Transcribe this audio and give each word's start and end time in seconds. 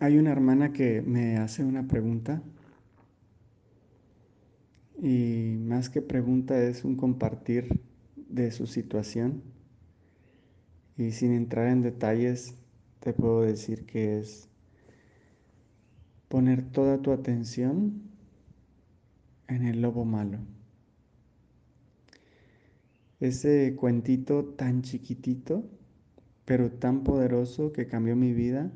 Hay 0.00 0.18
una 0.18 0.32
hermana 0.32 0.72
que 0.72 1.02
me 1.02 1.36
hace 1.36 1.62
una 1.64 1.86
pregunta 1.86 2.42
y 5.00 5.56
más 5.60 5.88
que 5.88 6.02
pregunta 6.02 6.60
es 6.60 6.84
un 6.84 6.96
compartir 6.96 7.80
de 8.16 8.50
su 8.50 8.66
situación 8.66 9.42
y 10.96 11.12
sin 11.12 11.32
entrar 11.32 11.68
en 11.68 11.82
detalles 11.82 12.54
te 13.00 13.12
puedo 13.12 13.42
decir 13.42 13.86
que 13.86 14.18
es 14.18 14.48
poner 16.28 16.62
toda 16.72 17.00
tu 17.00 17.12
atención 17.12 18.02
en 19.46 19.64
el 19.64 19.80
lobo 19.80 20.04
malo. 20.04 20.38
Ese 23.20 23.76
cuentito 23.76 24.44
tan 24.44 24.82
chiquitito, 24.82 25.64
pero 26.44 26.72
tan 26.72 27.04
poderoso 27.04 27.72
que 27.72 27.86
cambió 27.86 28.16
mi 28.16 28.32
vida, 28.32 28.72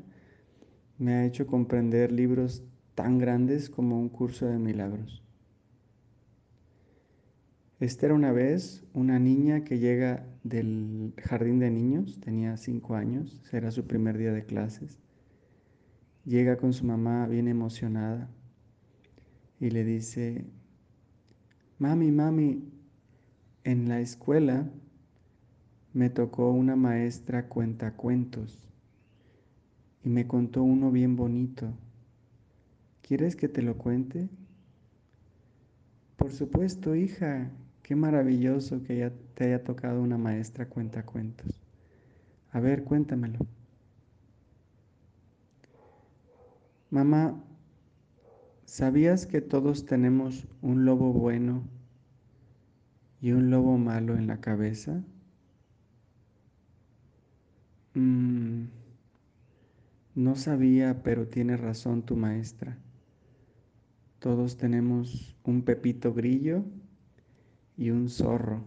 me 0.98 1.14
ha 1.14 1.24
hecho 1.24 1.46
comprender 1.46 2.10
libros 2.10 2.64
tan 2.94 3.18
grandes 3.18 3.70
como 3.70 4.00
un 4.00 4.08
curso 4.08 4.46
de 4.46 4.58
milagros. 4.58 5.22
Esta 7.78 8.06
era 8.06 8.14
una 8.16 8.32
vez 8.32 8.84
una 8.92 9.20
niña 9.20 9.62
que 9.62 9.78
llega 9.78 10.26
del 10.42 11.14
jardín 11.16 11.60
de 11.60 11.70
niños, 11.70 12.18
tenía 12.20 12.56
cinco 12.56 12.96
años, 12.96 13.40
era 13.52 13.70
su 13.70 13.86
primer 13.86 14.18
día 14.18 14.32
de 14.32 14.44
clases. 14.44 14.98
Llega 16.24 16.56
con 16.56 16.72
su 16.72 16.84
mamá 16.84 17.28
bien 17.28 17.46
emocionada 17.46 18.28
y 19.60 19.70
le 19.70 19.84
dice, 19.84 20.44
mami, 21.78 22.10
mami, 22.10 22.64
en 23.62 23.88
la 23.88 24.00
escuela 24.00 24.68
me 25.92 26.10
tocó 26.10 26.50
una 26.50 26.74
maestra 26.74 27.46
cuentacuentos 27.46 28.68
y 30.08 30.10
me 30.10 30.26
contó 30.26 30.62
uno 30.62 30.90
bien 30.90 31.16
bonito. 31.16 31.68
¿Quieres 33.02 33.36
que 33.36 33.46
te 33.46 33.60
lo 33.60 33.76
cuente? 33.76 34.30
Por 36.16 36.32
supuesto, 36.32 36.94
hija, 36.94 37.50
Qué 37.82 37.94
maravilloso 37.94 38.82
que 38.82 38.98
ya 38.98 39.12
te 39.34 39.44
haya 39.44 39.64
tocado 39.64 40.00
una 40.02 40.16
maestra 40.16 40.66
cuenta 40.66 41.04
cuentos. 41.04 41.62
A 42.52 42.60
ver, 42.60 42.84
cuéntamelo. 42.84 43.38
Mamá, 46.90 47.42
¿sabías 48.66 49.26
que 49.26 49.42
todos 49.42 49.84
tenemos 49.84 50.46
un 50.62 50.86
lobo 50.86 51.12
bueno 51.12 51.62
y 53.20 53.32
un 53.32 53.50
lobo 53.50 53.76
malo 53.76 54.16
en 54.16 54.26
la 54.26 54.40
cabeza? 54.40 55.02
Mm, 57.94 58.64
no 60.18 60.34
sabía, 60.34 61.04
pero 61.04 61.28
tiene 61.28 61.56
razón 61.56 62.02
tu 62.02 62.16
maestra. 62.16 62.76
Todos 64.18 64.56
tenemos 64.56 65.36
un 65.44 65.62
pepito 65.62 66.12
grillo 66.12 66.64
y 67.76 67.90
un 67.90 68.08
zorro, 68.08 68.64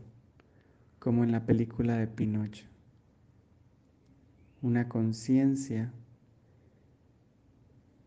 como 0.98 1.26
en 1.26 1.34
la 1.34 1.46
película 1.46 1.98
de 1.98 2.08
Pinocho. 2.08 2.66
Una 4.62 4.88
conciencia 4.88 5.92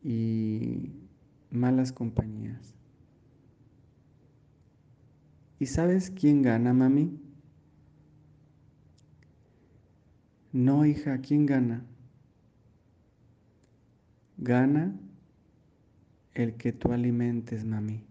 y 0.03 0.95
malas 1.51 1.92
compañías. 1.92 2.75
¿Y 5.58 5.67
sabes 5.67 6.11
quién 6.11 6.41
gana, 6.41 6.73
mami? 6.73 7.20
No, 10.51 10.86
hija, 10.86 11.19
¿quién 11.19 11.45
gana? 11.45 11.84
Gana 14.45 14.95
el 16.34 16.56
que 16.56 16.70
tú 16.70 16.92
alimentes, 16.92 17.64
mami. 17.64 18.05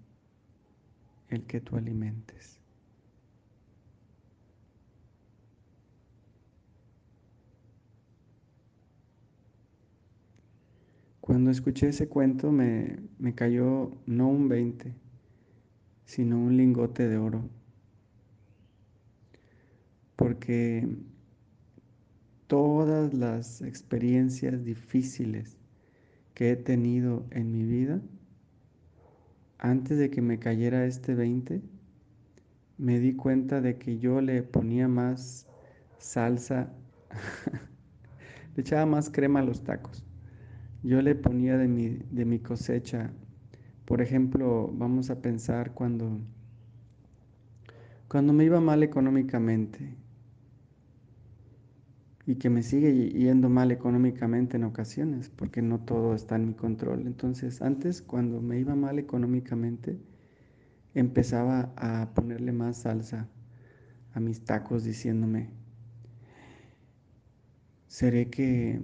El 1.29 1.43
que 1.43 1.61
tú 1.61 1.75
alimentes. 1.75 2.59
Cuando 11.21 11.51
escuché 11.51 11.89
ese 11.89 12.09
cuento 12.09 12.51
me, 12.51 12.97
me 13.19 13.35
cayó 13.35 13.91
no 14.07 14.27
un 14.27 14.49
20, 14.49 14.91
sino 16.03 16.39
un 16.39 16.57
lingote 16.57 17.07
de 17.09 17.17
oro. 17.17 17.47
Porque 20.15 20.87
todas 22.47 23.13
las 23.13 23.61
experiencias 23.61 24.65
difíciles 24.65 25.62
que 26.33 26.51
he 26.51 26.55
tenido 26.55 27.25
en 27.31 27.51
mi 27.51 27.63
vida, 27.63 28.01
antes 29.59 29.97
de 29.97 30.09
que 30.09 30.21
me 30.21 30.39
cayera 30.39 30.85
este 30.85 31.15
20, 31.15 31.61
me 32.77 32.99
di 32.99 33.15
cuenta 33.15 33.61
de 33.61 33.77
que 33.77 33.99
yo 33.99 34.21
le 34.21 34.43
ponía 34.43 34.87
más 34.87 35.47
salsa, 35.97 36.73
le 38.55 38.61
echaba 38.61 38.85
más 38.85 39.09
crema 39.09 39.39
a 39.39 39.43
los 39.43 39.63
tacos 39.63 40.03
yo 40.83 41.01
le 41.01 41.15
ponía 41.15 41.57
de 41.57 41.67
mi, 41.67 41.99
de 42.11 42.25
mi 42.25 42.39
cosecha. 42.39 43.11
Por 43.85 44.01
ejemplo, 44.01 44.69
vamos 44.73 45.09
a 45.09 45.21
pensar 45.21 45.73
cuando, 45.73 46.19
cuando 48.09 48.33
me 48.33 48.43
iba 48.43 48.59
mal 48.59 48.83
económicamente 48.83 49.95
y 52.25 52.35
que 52.35 52.49
me 52.49 52.63
sigue 52.63 53.09
yendo 53.09 53.49
mal 53.49 53.71
económicamente 53.71 54.57
en 54.57 54.63
ocasiones, 54.63 55.29
porque 55.29 55.61
no 55.61 55.79
todo 55.79 56.15
está 56.15 56.35
en 56.35 56.47
mi 56.47 56.53
control. 56.53 57.05
Entonces, 57.05 57.61
antes, 57.61 58.01
cuando 58.01 58.41
me 58.41 58.59
iba 58.59 58.75
mal 58.75 58.97
económicamente, 58.97 59.99
empezaba 60.93 61.73
a 61.75 62.13
ponerle 62.13 62.53
más 62.53 62.77
salsa 62.77 63.27
a 64.13 64.19
mis 64.19 64.45
tacos 64.45 64.83
diciéndome, 64.83 65.49
¿seré 67.87 68.29
que 68.29 68.79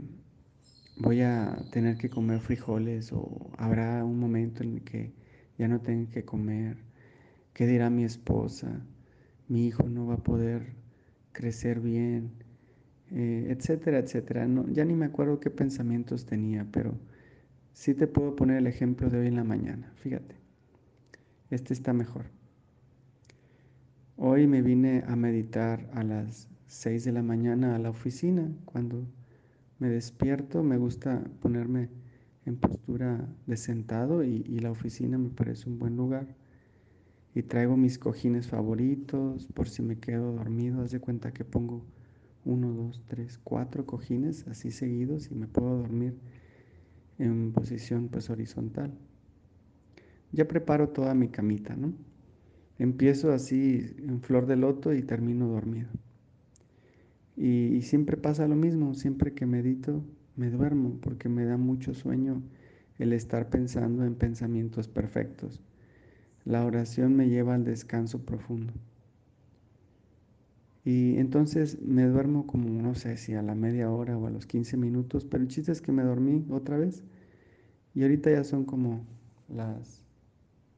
voy 0.97 1.22
a 1.22 1.55
tener 1.72 1.97
que 1.97 2.09
comer 2.09 2.41
frijoles 2.41 3.13
o 3.13 3.51
habrá 3.57 4.03
un 4.03 4.19
momento 4.19 4.63
en 4.63 4.73
el 4.75 4.81
que 4.83 5.13
ya 5.57 5.67
no 5.67 5.79
tenga 5.79 6.09
que 6.11 6.25
comer, 6.25 6.78
qué 7.53 7.67
dirá 7.67 7.89
mi 7.89 8.03
esposa, 8.03 8.81
mi 9.47 9.67
hijo 9.67 9.83
no 9.83 10.07
va 10.07 10.16
a 10.16 10.23
poder 10.23 10.73
crecer 11.31 11.79
bien, 11.79 12.31
eh, 13.12 13.47
etcétera, 13.50 14.00
etcétera. 14.00 14.47
No, 14.47 14.68
ya 14.70 14.86
ni 14.86 14.94
me 14.94 15.06
acuerdo 15.06 15.40
qué 15.40 15.50
pensamientos 15.50 16.25
tenía, 16.25 16.66
pero 16.72 16.97
sí 17.74 17.94
te 17.94 18.08
puedo 18.08 18.36
poner 18.36 18.58
el 18.58 18.68
ejemplo 18.68 19.09
de 19.09 19.20
hoy 19.20 19.28
en 19.28 19.36
la 19.36 19.44
mañana. 19.44 19.92
Fíjate, 19.96 20.36
este 21.50 21.74
está 21.74 21.94
mejor. 21.94 22.25
Hoy 24.18 24.47
me 24.47 24.62
vine 24.62 25.03
a 25.08 25.16
meditar 25.16 25.90
a 25.94 26.03
las 26.03 26.50
6 26.68 27.06
de 27.06 27.14
la 27.14 27.24
mañana 27.24 27.75
a 27.75 27.80
la 27.80 27.90
oficina 27.90 28.52
cuando 28.66 29.08
me 29.80 29.90
despierto, 29.90 30.62
me 30.62 30.78
gusta 30.78 31.24
ponerme 31.41 31.90
en 32.46 32.58
postura 32.58 33.28
de 33.47 33.58
sentado 33.58 34.24
y, 34.24 34.44
la 34.59 34.72
oficina 34.72 35.18
me 35.18 35.30
parece 35.30 35.70
un 35.70 35.80
buen 35.80 35.96
lugar. 35.96 36.28
Y 37.34 37.44
traigo 37.44 37.78
mis 37.78 37.97
cojines 37.97 38.47
favoritos 38.47 39.47
por 39.53 39.70
si 39.70 39.81
me 39.81 39.97
quedo 40.00 40.34
dormido. 40.34 40.81
Haz 40.81 40.91
de 40.91 41.00
cuenta 41.00 41.31
que 41.31 41.46
pongo 41.46 41.86
uno, 42.49 42.73
dos, 42.73 43.03
tres, 43.07 43.39
cuatro 43.43 43.85
cojines 43.85 44.47
así 44.47 44.71
seguidos 44.71 45.29
y 45.29 45.35
me 45.35 45.47
puedo 45.47 45.77
dormir 45.77 46.15
en 47.19 47.51
posición 47.53 48.07
pues 48.09 48.29
horizontal. 48.29 48.91
Ya 50.31 50.47
preparo 50.47 50.89
toda 50.89 51.13
mi 51.13 51.27
camita, 51.29 51.75
¿no? 51.75 51.93
Empiezo 52.79 53.33
así 53.33 53.93
en 53.99 54.21
flor 54.21 54.47
de 54.47 54.55
loto 54.55 54.93
y 54.93 55.03
termino 55.03 55.47
dormido. 55.47 55.89
Y, 57.35 57.81
siempre 57.83 58.17
pasa 58.17 58.47
lo 58.47 58.55
mismo, 58.55 58.95
siempre 58.95 59.33
que 59.33 59.45
medito 59.45 60.03
me 60.35 60.49
duermo 60.49 60.97
porque 61.02 61.29
me 61.29 61.45
da 61.45 61.57
mucho 61.57 61.93
sueño 61.93 62.41
el 62.97 63.13
estar 63.13 63.49
pensando 63.49 64.05
en 64.05 64.16
pensamientos 64.16 64.87
perfectos. 64.87 65.61
La 66.45 66.66
oración 66.66 67.16
me 67.16 67.29
lleva 67.29 67.55
al 67.55 67.63
descanso 67.63 68.25
profundo. 68.25 68.73
Y 70.85 71.17
entonces 71.17 71.81
me 71.81 72.05
duermo 72.05 72.47
como, 72.47 72.70
no 72.70 72.96
sé 72.96 73.17
si 73.17 73.34
a 73.34 73.41
la 73.41 73.55
media 73.55 73.91
hora 73.91 74.17
o 74.17 74.28
a 74.28 74.29
los 74.29 74.46
15 74.46 74.78
minutos, 74.78 75.26
pero 75.26 75.43
el 75.43 75.49
chiste 75.49 75.72
es 75.72 75.81
que 75.81 75.91
me 75.91 76.03
dormí 76.03 76.46
otra 76.49 76.78
vez. 76.78 77.03
Y 77.93 78.03
ahorita 78.03 78.31
ya 78.31 78.43
son 78.43 78.66
como 78.66 79.05
las 79.49 80.03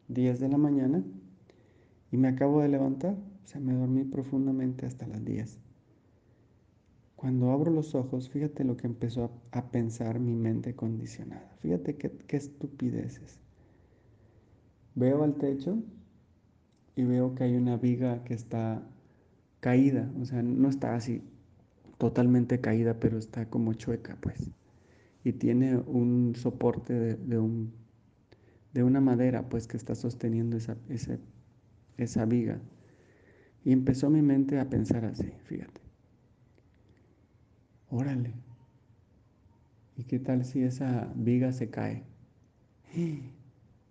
10 0.07 0.39
de 0.39 0.49
la 0.49 0.57
mañana 0.57 1.03
y 2.11 2.17
me 2.17 2.29
acabo 2.29 2.61
de 2.61 2.69
levantar. 2.69 3.15
O 3.43 3.47
sea, 3.47 3.61
me 3.61 3.73
dormí 3.73 4.03
profundamente 4.03 4.85
hasta 4.85 5.07
las 5.07 5.23
10. 5.23 5.59
Cuando 7.15 7.51
abro 7.51 7.69
los 7.69 7.93
ojos, 7.93 8.29
fíjate 8.29 8.63
lo 8.63 8.77
que 8.77 8.87
empezó 8.87 9.31
a, 9.51 9.69
pensar 9.69 10.19
mi 10.19 10.33
mente 10.33 10.75
condicionada. 10.75 11.55
Fíjate 11.59 11.95
qué, 11.95 12.11
qué 12.25 12.37
estupideces. 12.37 13.39
Veo 14.95 15.23
al 15.23 15.35
techo 15.35 15.83
y 16.95 17.03
veo 17.03 17.35
que 17.35 17.43
hay 17.43 17.55
una 17.55 17.77
viga 17.77 18.23
que 18.23 18.33
está 18.33 18.83
caída, 19.61 20.11
o 20.21 20.25
sea, 20.25 20.43
no 20.43 20.69
está 20.69 20.95
así 20.95 21.23
totalmente 21.97 22.61
caída, 22.61 22.99
pero 22.99 23.17
está 23.17 23.49
como 23.49 23.73
chueca, 23.73 24.17
pues. 24.21 24.51
y 25.23 25.33
tiene 25.33 25.77
un 25.77 26.35
soporte 26.35 26.93
de, 27.17 27.39
un, 27.39 27.73
de 28.73 28.83
una 28.83 29.01
madera 29.01 29.49
pues 29.49 29.67
que 29.67 29.77
está 29.77 29.95
sosteniendo 29.95 30.57
esa, 30.57 30.77
esa, 30.89 31.19
esa 31.97 32.25
viga. 32.25 32.61
Y 33.65 33.71
empezó 33.73 34.09
mi 34.09 34.21
mente 34.21 34.59
a 34.59 34.69
pensar 34.69 35.05
así, 35.05 35.31
fíjate. 35.45 35.81
Órale. 37.89 38.33
¿Y 39.97 40.03
qué 40.05 40.19
tal 40.19 40.45
si 40.45 40.63
esa 40.63 41.11
viga 41.15 41.53
se 41.53 41.69
cae? 41.69 42.03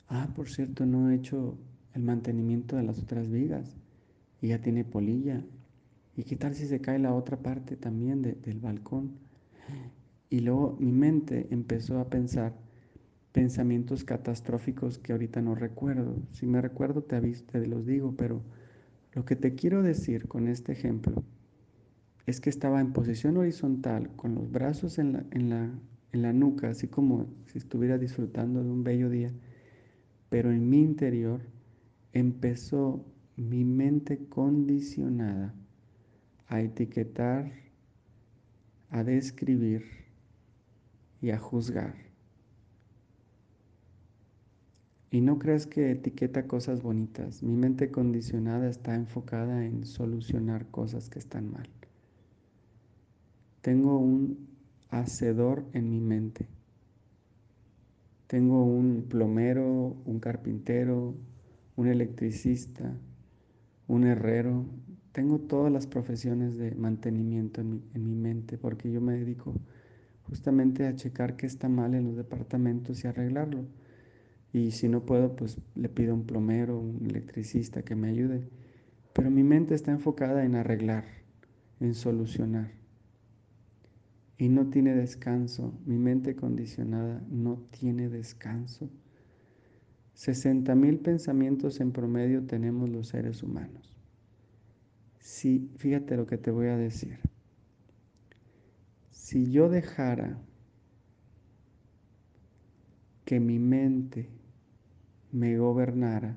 Ah, 0.08 0.28
por 0.34 0.48
cierto, 0.50 0.86
no 0.86 1.10
he 1.10 1.14
hecho 1.14 1.58
el 1.94 2.02
mantenimiento 2.02 2.76
de 2.76 2.82
las 2.82 3.00
otras 3.02 3.30
vigas 3.30 3.76
y 4.42 4.48
ya 4.48 4.60
tiene 4.60 4.84
polilla. 4.84 5.44
¿Y 6.16 6.24
qué 6.24 6.36
tal 6.36 6.54
si 6.54 6.66
se 6.66 6.80
cae 6.80 6.98
la 6.98 7.14
otra 7.14 7.38
parte 7.38 7.76
también 7.76 8.22
del 8.22 8.60
balcón? 8.60 9.12
Y 10.28 10.40
luego 10.40 10.76
mi 10.78 10.92
mente 10.92 11.48
empezó 11.50 11.98
a 11.98 12.08
pensar 12.08 12.54
pensamientos 13.32 14.04
catastróficos 14.04 14.98
que 14.98 15.12
ahorita 15.12 15.40
no 15.40 15.54
recuerdo. 15.54 16.16
Si 16.32 16.46
me 16.46 16.60
recuerdo 16.60 17.02
te, 17.02 17.16
aviso, 17.16 17.44
te 17.44 17.66
los 17.66 17.86
digo, 17.86 18.14
pero 18.16 18.42
lo 19.12 19.24
que 19.24 19.36
te 19.36 19.54
quiero 19.54 19.82
decir 19.82 20.28
con 20.28 20.48
este 20.48 20.72
ejemplo 20.72 21.22
es 22.26 22.40
que 22.40 22.50
estaba 22.50 22.80
en 22.80 22.92
posición 22.92 23.36
horizontal, 23.36 24.10
con 24.16 24.34
los 24.34 24.50
brazos 24.50 24.98
en 24.98 25.12
la, 25.12 25.24
en 25.30 25.50
la, 25.50 25.70
en 26.12 26.22
la 26.22 26.32
nuca, 26.32 26.70
así 26.70 26.86
como 26.86 27.26
si 27.46 27.58
estuviera 27.58 27.98
disfrutando 27.98 28.62
de 28.62 28.70
un 28.70 28.84
bello 28.84 29.10
día, 29.10 29.32
pero 30.28 30.52
en 30.52 30.68
mi 30.68 30.80
interior 30.80 31.40
empezó 32.12 33.04
mi 33.36 33.64
mente 33.64 34.28
condicionada 34.28 35.54
a 36.50 36.60
etiquetar, 36.60 37.52
a 38.90 39.04
describir 39.04 39.84
y 41.22 41.30
a 41.30 41.38
juzgar. 41.38 41.94
Y 45.12 45.20
no 45.20 45.38
creas 45.38 45.68
que 45.68 45.92
etiqueta 45.92 46.48
cosas 46.48 46.82
bonitas. 46.82 47.44
Mi 47.44 47.54
mente 47.54 47.92
condicionada 47.92 48.68
está 48.68 48.96
enfocada 48.96 49.64
en 49.64 49.86
solucionar 49.86 50.66
cosas 50.66 51.08
que 51.08 51.20
están 51.20 51.52
mal. 51.52 51.68
Tengo 53.60 53.98
un 53.98 54.48
hacedor 54.88 55.64
en 55.72 55.88
mi 55.88 56.00
mente. 56.00 56.48
Tengo 58.26 58.64
un 58.64 59.06
plomero, 59.08 59.96
un 60.04 60.18
carpintero, 60.18 61.14
un 61.76 61.86
electricista, 61.86 62.92
un 63.86 64.04
herrero. 64.04 64.64
Tengo 65.20 65.38
todas 65.38 65.70
las 65.70 65.86
profesiones 65.86 66.56
de 66.56 66.74
mantenimiento 66.74 67.60
en 67.60 67.82
mi, 67.92 68.14
mente 68.14 68.56
porque 68.56 68.90
yo 68.90 69.02
me 69.02 69.18
dedico 69.18 69.52
justamente 70.22 70.86
a 70.86 70.96
checar 70.96 71.36
qué 71.36 71.44
está 71.44 71.68
mal 71.68 71.92
en 71.92 72.04
los 72.04 72.16
departamentos 72.16 73.04
y 73.04 73.06
arreglarlo. 73.06 73.66
Y 74.54 74.70
si 74.70 74.88
no 74.88 75.04
puedo, 75.04 75.36
pues 75.36 75.58
le 75.74 75.90
pido 75.90 76.12
a 76.12 76.14
un 76.14 76.24
plomero, 76.24 76.80
un 76.80 77.04
electricista 77.04 77.82
que 77.82 77.94
me 77.94 78.08
ayude. 78.08 78.48
Pero 79.12 79.30
mi 79.30 79.42
mente 79.42 79.74
está 79.74 79.90
enfocada 79.90 80.42
en 80.42 80.54
arreglar, 80.54 81.04
en 81.80 81.92
solucionar. 81.94 82.70
Y 84.38 84.48
no 84.48 84.70
tiene 84.70 84.94
descanso. 84.94 85.78
Mi 85.84 85.98
mente 85.98 86.34
condicionada 86.34 87.22
no 87.28 87.58
tiene 87.78 88.08
descanso. 88.08 88.88
60 90.14 90.74
mil 90.76 90.98
pensamientos 91.00 91.78
en 91.80 91.92
promedio 91.92 92.46
tenemos 92.46 92.88
los 92.88 93.08
seres 93.08 93.42
humanos. 93.42 93.89
Si, 95.20 95.70
fíjate 95.76 96.16
lo 96.16 96.26
que 96.26 96.38
te 96.38 96.50
voy 96.50 96.68
a 96.68 96.76
decir. 96.76 97.18
Si 99.10 99.52
yo 99.52 99.68
dejara 99.68 100.38
que 103.24 103.38
mi 103.38 103.58
mente 103.58 104.28
me 105.30 105.56
gobernara, 105.56 106.36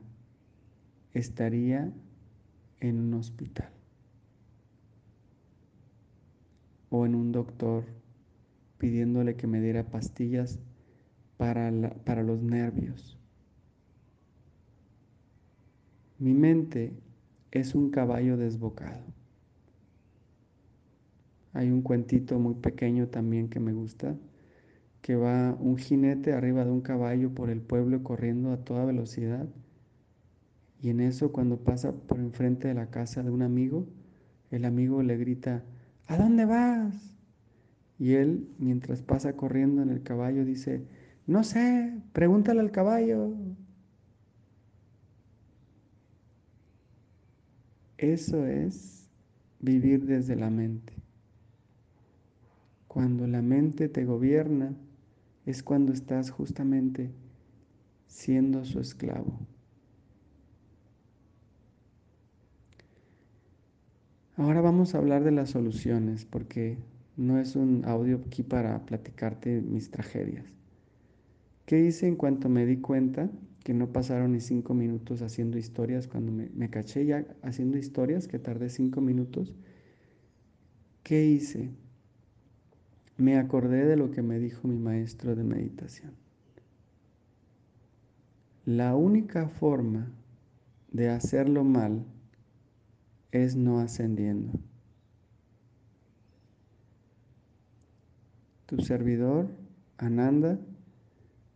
estaría 1.13 1.91
en 2.81 2.99
un 2.99 3.13
hospital 3.15 3.71
o 6.89 7.05
en 7.05 7.15
un 7.15 7.31
doctor 7.31 7.85
pidiéndole 8.77 9.35
que 9.35 9.47
me 9.47 9.61
diera 9.61 9.89
pastillas 9.89 10.59
para, 11.37 11.71
para 12.05 12.21
los 12.21 12.41
nervios. 12.43 13.17
Mi 16.19 16.33
mente 16.33 16.93
es 17.59 17.75
un 17.75 17.91
caballo 17.91 18.37
desbocado. 18.37 19.03
Hay 21.53 21.69
un 21.69 21.81
cuentito 21.83 22.39
muy 22.39 22.55
pequeño 22.55 23.07
también 23.07 23.49
que 23.49 23.59
me 23.59 23.73
gusta, 23.73 24.15
que 25.01 25.15
va 25.15 25.55
un 25.59 25.77
jinete 25.77 26.33
arriba 26.33 26.65
de 26.65 26.71
un 26.71 26.81
caballo 26.81 27.33
por 27.35 27.49
el 27.49 27.61
pueblo 27.61 28.03
corriendo 28.03 28.51
a 28.51 28.57
toda 28.57 28.85
velocidad. 28.85 29.47
Y 30.81 30.89
en 30.89 30.99
eso 30.99 31.31
cuando 31.31 31.57
pasa 31.57 31.93
por 31.93 32.19
enfrente 32.19 32.67
de 32.67 32.73
la 32.73 32.89
casa 32.89 33.21
de 33.21 33.29
un 33.29 33.41
amigo, 33.41 33.87
el 34.49 34.65
amigo 34.65 35.03
le 35.03 35.17
grita, 35.17 35.63
¿a 36.07 36.17
dónde 36.17 36.45
vas? 36.45 37.15
Y 37.99 38.13
él, 38.13 38.49
mientras 38.57 39.01
pasa 39.01 39.35
corriendo 39.35 39.81
en 39.81 39.89
el 39.89 40.03
caballo, 40.03 40.45
dice, 40.45 40.85
no 41.27 41.43
sé, 41.43 41.93
pregúntale 42.13 42.59
al 42.59 42.71
caballo. 42.71 43.33
Eso 48.03 48.45
es 48.45 49.07
vivir 49.61 50.05
desde 50.05 50.35
la 50.35 50.49
mente. 50.49 50.91
Cuando 52.89 53.27
la 53.27 53.41
mente 53.41 53.87
te 53.87 54.03
gobierna, 54.03 54.75
es 55.45 55.63
cuando 55.63 55.93
estás 55.93 56.29
justamente 56.29 57.11
siendo 58.07 58.65
su 58.65 58.81
esclavo. 58.81 59.39
Ahora 64.35 64.59
vamos 64.59 64.93
a 64.93 64.97
hablar 64.97 65.23
de 65.23 65.31
las 65.31 65.51
soluciones, 65.51 66.25
porque 66.25 66.77
no 67.15 67.39
es 67.39 67.55
un 67.55 67.85
audio 67.85 68.21
aquí 68.27 68.43
para 68.43 68.85
platicarte 68.85 69.61
mis 69.61 69.91
tragedias. 69.91 70.43
¿Qué 71.65 71.79
hice 71.79 72.07
en 72.07 72.17
cuanto 72.17 72.49
me 72.49 72.65
di 72.65 72.81
cuenta 72.81 73.29
que 73.63 73.73
no 73.73 73.91
pasaron 73.91 74.33
ni 74.33 74.41
cinco 74.41 74.73
minutos 74.73 75.21
haciendo 75.21 75.57
historias? 75.57 76.07
Cuando 76.07 76.31
me, 76.31 76.49
me 76.53 76.69
caché 76.69 77.05
ya 77.05 77.25
haciendo 77.41 77.77
historias, 77.77 78.27
que 78.27 78.39
tardé 78.39 78.69
cinco 78.69 79.01
minutos. 79.01 79.53
¿Qué 81.03 81.25
hice? 81.25 81.71
me 83.17 83.37
acordé 83.37 83.85
de 83.85 83.95
lo 83.95 84.11
que 84.11 84.21
me 84.21 84.39
dijo 84.39 84.67
mi 84.67 84.77
maestro 84.77 85.35
de 85.35 85.43
meditación. 85.43 86.13
La 88.65 88.95
única 88.95 89.47
forma 89.47 90.11
de 90.91 91.09
hacerlo 91.09 91.63
mal 91.63 92.05
es 93.31 93.55
no 93.55 93.79
ascendiendo. 93.79 94.53
Tu 98.65 98.81
servidor, 98.81 99.49
Ananda, 99.97 100.59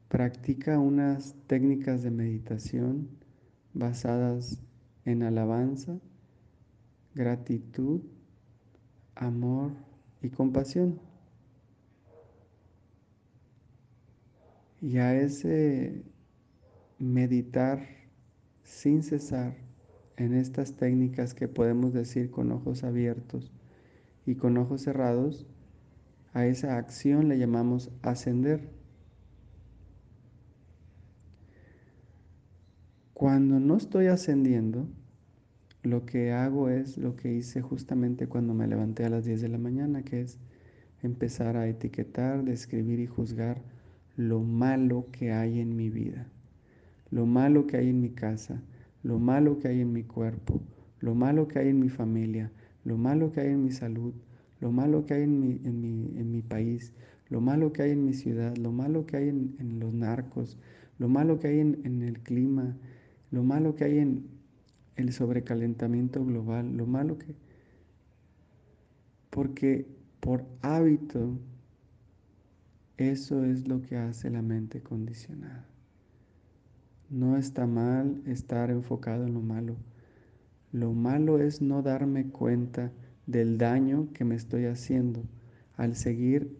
practica 0.09 0.79
unas 0.79 1.35
técnicas 1.47 2.03
de 2.03 2.11
meditación 2.11 3.09
basadas 3.73 4.61
en 5.05 5.23
alabanza, 5.23 5.99
gratitud, 7.13 8.01
amor 9.15 9.71
y 10.21 10.29
compasión. 10.29 10.99
Y 14.81 14.97
a 14.97 15.15
ese 15.19 16.03
meditar 16.99 17.85
sin 18.63 19.03
cesar 19.03 19.55
en 20.17 20.33
estas 20.33 20.75
técnicas 20.75 21.33
que 21.33 21.47
podemos 21.47 21.93
decir 21.93 22.31
con 22.31 22.51
ojos 22.51 22.83
abiertos 22.83 23.51
y 24.25 24.35
con 24.35 24.57
ojos 24.57 24.81
cerrados, 24.81 25.45
a 26.33 26.45
esa 26.45 26.77
acción 26.77 27.29
le 27.29 27.39
llamamos 27.39 27.89
ascender. 28.01 28.76
Cuando 33.19 33.59
no 33.59 33.77
estoy 33.77 34.05
ascendiendo, 34.05 34.85
lo 35.81 36.05
que 36.05 36.33
hago 36.33 36.69
es 36.69 36.99
lo 36.99 37.15
que 37.15 37.33
hice 37.33 37.63
justamente 37.63 38.27
cuando 38.27 38.53
me 38.53 38.67
levanté 38.67 39.05
a 39.05 39.09
las 39.09 39.25
10 39.25 39.41
de 39.41 39.49
la 39.49 39.57
mañana, 39.57 40.03
que 40.03 40.21
es 40.21 40.37
empezar 41.01 41.57
a 41.57 41.67
etiquetar, 41.67 42.43
describir 42.43 42.99
y 42.99 43.07
juzgar 43.07 43.63
lo 44.17 44.41
malo 44.41 45.07
que 45.11 45.31
hay 45.31 45.59
en 45.59 45.75
mi 45.75 45.89
vida, 45.89 46.27
lo 47.09 47.25
malo 47.25 47.65
que 47.65 47.77
hay 47.77 47.89
en 47.89 48.01
mi 48.01 48.11
casa, 48.11 48.61
lo 49.01 49.17
malo 49.17 49.57
que 49.57 49.69
hay 49.69 49.81
en 49.81 49.93
mi 49.93 50.03
cuerpo, 50.03 50.61
lo 50.99 51.15
malo 51.15 51.47
que 51.47 51.57
hay 51.57 51.69
en 51.69 51.79
mi 51.79 51.89
familia, 51.89 52.51
lo 52.83 52.99
malo 52.99 53.31
que 53.31 53.41
hay 53.41 53.47
en 53.47 53.63
mi 53.63 53.71
salud, 53.71 54.13
lo 54.61 54.71
malo 54.71 55.07
que 55.07 55.15
hay 55.15 55.23
en 55.23 55.39
mi, 55.39 55.59
en 55.63 56.31
mi, 56.31 56.43
país, 56.43 56.93
lo 57.29 57.41
malo 57.41 57.73
que 57.73 57.81
hay 57.81 57.91
en 57.93 58.05
mi 58.05 58.13
ciudad, 58.13 58.55
lo 58.57 58.71
malo 58.71 59.07
que 59.07 59.17
hay 59.17 59.29
en, 59.29 59.79
los 59.79 59.91
narcos, 59.91 60.59
lo 60.99 61.09
malo 61.09 61.39
que 61.39 61.47
hay 61.47 61.59
en, 61.61 61.79
en 61.83 62.03
el 62.03 62.19
clima, 62.19 62.77
lo 63.31 63.43
malo 63.43 63.75
que 63.75 63.83
hay 63.83 63.99
en 63.99 64.27
el 64.95 65.13
sobrecalentamiento 65.13 66.23
global, 66.25 66.75
lo 66.75 66.85
malo 66.85 67.17
que... 67.17 67.35
Porque 69.29 69.87
por 70.19 70.45
hábito 70.61 71.37
Eso 72.97 73.45
es 73.45 73.67
lo 73.67 73.81
que 73.83 73.95
hace 73.95 74.31
la 74.31 74.41
mente 74.41 74.81
condicionada. 74.81 75.67
No 77.09 77.37
está 77.37 77.67
mal 77.67 78.23
estar 78.25 78.71
enfocado 78.71 79.27
en 79.27 79.35
lo 79.35 79.41
malo. 79.41 79.75
Lo 80.71 80.93
malo 80.93 81.39
es 81.39 81.61
no 81.61 81.83
darme 81.83 82.29
cuenta 82.29 82.91
del 83.27 83.57
daño 83.57 84.09
que 84.13 84.25
me 84.25 84.35
estoy 84.35 84.65
haciendo 84.65 85.23
al 85.75 85.95
seguir 85.95 86.57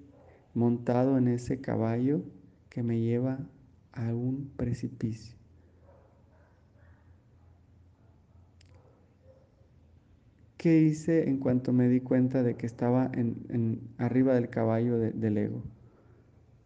montado 0.54 1.18
en 1.18 1.28
ese 1.28 1.60
caballo 1.60 2.22
que 2.70 2.84
me 2.84 3.02
lleva 3.02 3.40
a 3.94 4.14
un 4.14 4.52
precipicio. 4.56 5.37
¿Qué 10.58 10.82
hice 10.82 11.30
en 11.30 11.38
cuanto 11.38 11.72
me 11.72 11.88
di 11.88 12.02
cuenta 12.02 12.42
de 12.42 12.56
que 12.56 12.66
estaba 12.66 13.12
en, 13.14 13.80
arriba 13.98 14.34
del 14.34 14.50
caballo 14.50 14.98
del 14.98 15.38
ego? 15.38 15.64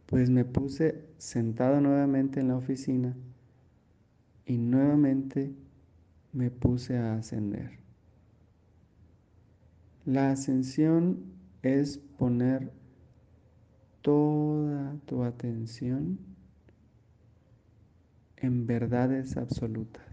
Pues 0.05 0.29
me 0.29 0.45
puse 0.45 1.05
sentado 1.17 1.81
nuevamente 1.81 2.39
en 2.39 2.48
la 2.48 2.55
oficina 2.55 3.15
y 4.45 4.57
nuevamente 4.57 5.53
me 6.31 6.51
puse 6.51 6.98
a 6.98 7.15
ascender. 7.15 7.79
La 10.05 10.31
ascensión 10.31 11.19
es 11.62 11.98
poner 11.98 12.71
toda 14.01 14.95
tu 15.05 15.24
atención 15.24 16.17
en 18.38 18.65
verdades 18.65 19.38
absolutas. 19.38 20.11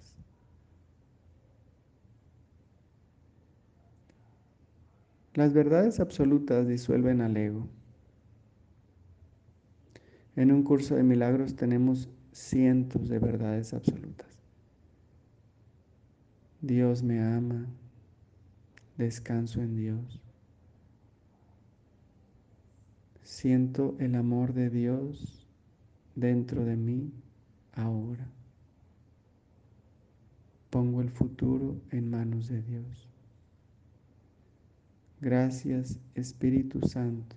Las 5.39 5.53
verdades 5.53 6.01
absolutas 6.01 6.67
disuelven 6.67 7.21
al 7.21 7.37
ego. 7.37 7.69
En 10.35 10.51
un 10.51 10.65
curso 10.65 10.97
de 10.97 11.05
milagros 11.05 11.55
tenemos 11.55 12.09
cientos 12.33 13.09
de 13.09 13.21
verdades 13.21 13.73
absolutas. 13.73 14.27
Dios 16.61 17.05
me 17.05 17.21
ama, 17.23 17.69
descanso 18.97 19.63
en 19.63 19.77
Dios. 19.77 20.21
Siento 23.23 23.95
el 24.01 24.17
amor 24.17 24.55
de 24.55 24.71
Dios 24.71 25.47
dentro 26.17 26.65
de 26.65 26.77
mí 26.77 27.13
ahora. 27.75 28.27
Pongo 30.69 31.01
el 31.01 31.11
futuro 31.11 31.81
en 31.93 32.11
manos 32.11 32.49
de 32.49 32.61
Dios. 32.61 33.08
Gracias 35.21 35.99
Espíritu 36.15 36.87
Santo, 36.87 37.35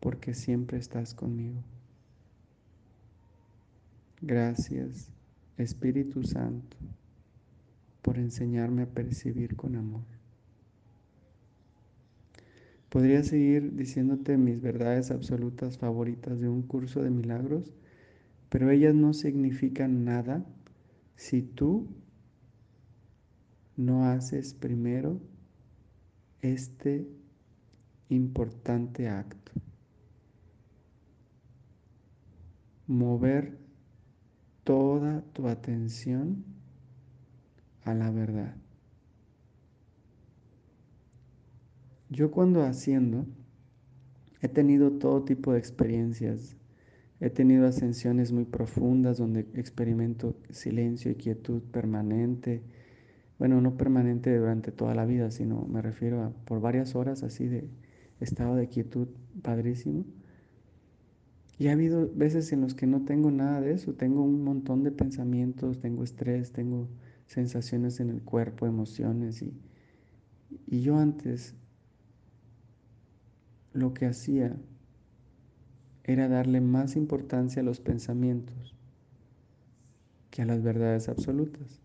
porque 0.00 0.34
siempre 0.34 0.76
estás 0.76 1.14
conmigo. 1.14 1.62
Gracias 4.20 5.12
Espíritu 5.56 6.24
Santo, 6.24 6.76
por 8.02 8.18
enseñarme 8.18 8.82
a 8.82 8.86
percibir 8.86 9.54
con 9.54 9.76
amor. 9.76 10.02
Podría 12.88 13.22
seguir 13.22 13.76
diciéndote 13.76 14.36
mis 14.36 14.60
verdades 14.60 15.12
absolutas 15.12 15.78
favoritas 15.78 16.40
de 16.40 16.48
un 16.48 16.62
curso 16.62 17.04
de 17.04 17.10
milagros, 17.10 17.72
pero 18.48 18.68
ellas 18.70 18.96
no 18.96 19.14
significan 19.14 20.04
nada 20.04 20.44
si 21.14 21.40
tú 21.40 21.86
no 23.76 24.06
haces 24.06 24.54
primero 24.54 25.20
este 26.44 27.08
importante 28.10 29.08
acto. 29.08 29.52
Mover 32.86 33.58
toda 34.62 35.22
tu 35.32 35.48
atención 35.48 36.44
a 37.84 37.94
la 37.94 38.10
verdad. 38.10 38.54
Yo 42.10 42.30
cuando 42.30 42.62
haciendo 42.62 43.26
he 44.42 44.48
tenido 44.48 44.92
todo 44.92 45.24
tipo 45.24 45.54
de 45.54 45.58
experiencias. 45.58 46.58
He 47.20 47.30
tenido 47.30 47.66
ascensiones 47.66 48.32
muy 48.32 48.44
profundas 48.44 49.16
donde 49.16 49.48
experimento 49.54 50.36
silencio 50.50 51.10
y 51.10 51.14
quietud 51.14 51.62
permanente 51.62 52.62
bueno, 53.38 53.60
no 53.60 53.76
permanente 53.76 54.36
durante 54.36 54.72
toda 54.72 54.94
la 54.94 55.04
vida, 55.04 55.30
sino 55.30 55.66
me 55.66 55.82
refiero 55.82 56.22
a 56.22 56.30
por 56.30 56.60
varias 56.60 56.94
horas 56.94 57.22
así 57.22 57.46
de 57.46 57.68
estado 58.20 58.54
de 58.54 58.68
quietud 58.68 59.08
padrísimo. 59.42 60.04
Y 61.58 61.68
ha 61.68 61.72
habido 61.72 62.10
veces 62.14 62.52
en 62.52 62.60
los 62.60 62.74
que 62.74 62.86
no 62.86 63.04
tengo 63.04 63.30
nada 63.30 63.60
de 63.60 63.72
eso, 63.72 63.94
tengo 63.94 64.22
un 64.22 64.42
montón 64.42 64.82
de 64.82 64.90
pensamientos, 64.90 65.78
tengo 65.78 66.02
estrés, 66.02 66.52
tengo 66.52 66.88
sensaciones 67.26 68.00
en 68.00 68.10
el 68.10 68.22
cuerpo, 68.22 68.66
emociones 68.66 69.42
y, 69.42 69.52
y 70.66 70.80
yo 70.82 70.98
antes 70.98 71.54
lo 73.72 73.94
que 73.94 74.06
hacía 74.06 74.56
era 76.04 76.28
darle 76.28 76.60
más 76.60 76.96
importancia 76.96 77.62
a 77.62 77.64
los 77.64 77.80
pensamientos 77.80 78.74
que 80.30 80.42
a 80.42 80.46
las 80.46 80.62
verdades 80.62 81.08
absolutas. 81.08 81.83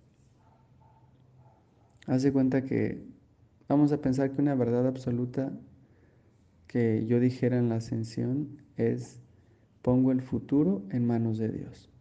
Haz 2.10 2.24
de 2.24 2.34
cuenta 2.34 2.64
que 2.64 3.04
vamos 3.68 3.92
a 3.92 4.02
pensar 4.02 4.32
que 4.32 4.42
una 4.42 4.56
verdad 4.56 4.88
absoluta 4.88 5.54
que 6.66 7.06
yo 7.06 7.20
dijera 7.20 7.60
en 7.60 7.70
la 7.70 7.76
ascensión 7.76 8.64
es 8.78 9.20
pongo 9.84 10.12
el 10.12 10.24
futuro 10.24 10.82
en 10.90 11.06
manos 11.06 11.38
de 11.38 11.50
Dios. 11.50 11.92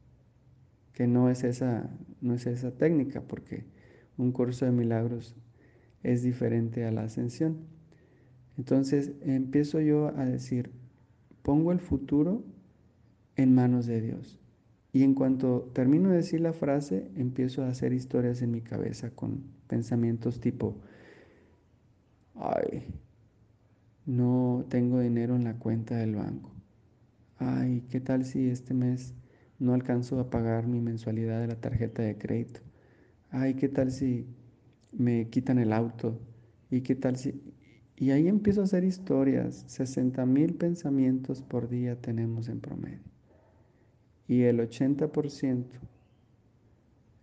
Que 0.95 1.07
no 1.07 1.29
es 1.29 1.45
esa, 1.45 1.91
no 2.23 2.33
es 2.33 2.47
esa 2.47 2.71
técnica, 2.71 3.21
porque 3.21 3.67
un 4.17 4.33
curso 4.33 4.65
de 4.65 4.73
milagros 4.73 5.37
es 6.03 6.23
diferente 6.23 6.87
a 6.87 6.91
la 6.91 7.03
ascensión. 7.03 7.67
Entonces 8.57 9.13
empiezo 9.21 9.79
yo 9.83 10.09
a 10.17 10.25
decir, 10.25 10.71
pongo 11.43 11.71
el 11.71 11.81
futuro 11.81 12.43
en 13.37 13.55
manos 13.55 13.85
de 13.85 14.01
Dios. 14.01 14.41
Y 14.99 15.05
en 15.05 15.15
cuanto 15.15 15.71
termino 15.75 16.09
de 16.11 16.17
decir 16.17 16.41
la 16.41 16.53
frase, 16.53 17.09
empiezo 17.15 17.63
a 17.63 17.69
hacer 17.69 17.93
historias 17.93 18.43
en 18.43 18.51
mi 18.51 18.63
cabeza 18.63 19.11
con 19.11 19.45
pensamientos 19.69 20.41
tipo, 20.41 20.75
ay, 22.35 22.85
no 24.07 24.67
tengo 24.69 24.99
dinero 24.99 25.37
en 25.37 25.45
la 25.45 25.55
cuenta 25.55 25.95
del 25.95 26.17
banco. 26.17 26.51
Ay, 27.37 27.85
¿qué 27.89 28.01
tal 28.01 28.25
si 28.25 28.51
este 28.51 28.75
mes 28.75 29.15
no 29.61 29.73
alcanzo 29.73 30.19
a 30.19 30.31
pagar 30.31 30.67
mi 30.67 30.81
mensualidad 30.81 31.41
de 31.43 31.47
la 31.47 31.61
tarjeta 31.61 32.03
de 32.03 32.19
crédito? 32.19 32.59
Ay, 33.31 33.55
¿qué 33.55 33.69
tal 33.69 33.93
si 33.93 34.27
me 34.91 35.29
quitan 35.29 35.61
el 35.61 35.73
auto? 35.73 36.19
¿Y 36.73 36.81
qué 36.81 36.97
tal 36.97 37.19
si... 37.19 37.41
Y 37.95 38.11
ahí 38.11 38.27
empiezo 38.27 38.63
a 38.63 38.65
hacer 38.65 38.83
historias. 38.83 39.63
60 39.69 40.27
mil 40.27 40.55
pensamientos 40.57 41.41
por 41.41 41.69
día 41.69 42.01
tenemos 42.01 42.49
en 42.49 42.59
promedio. 42.59 43.08
Y 44.29 44.43
el 44.43 44.61
80% 44.61 45.67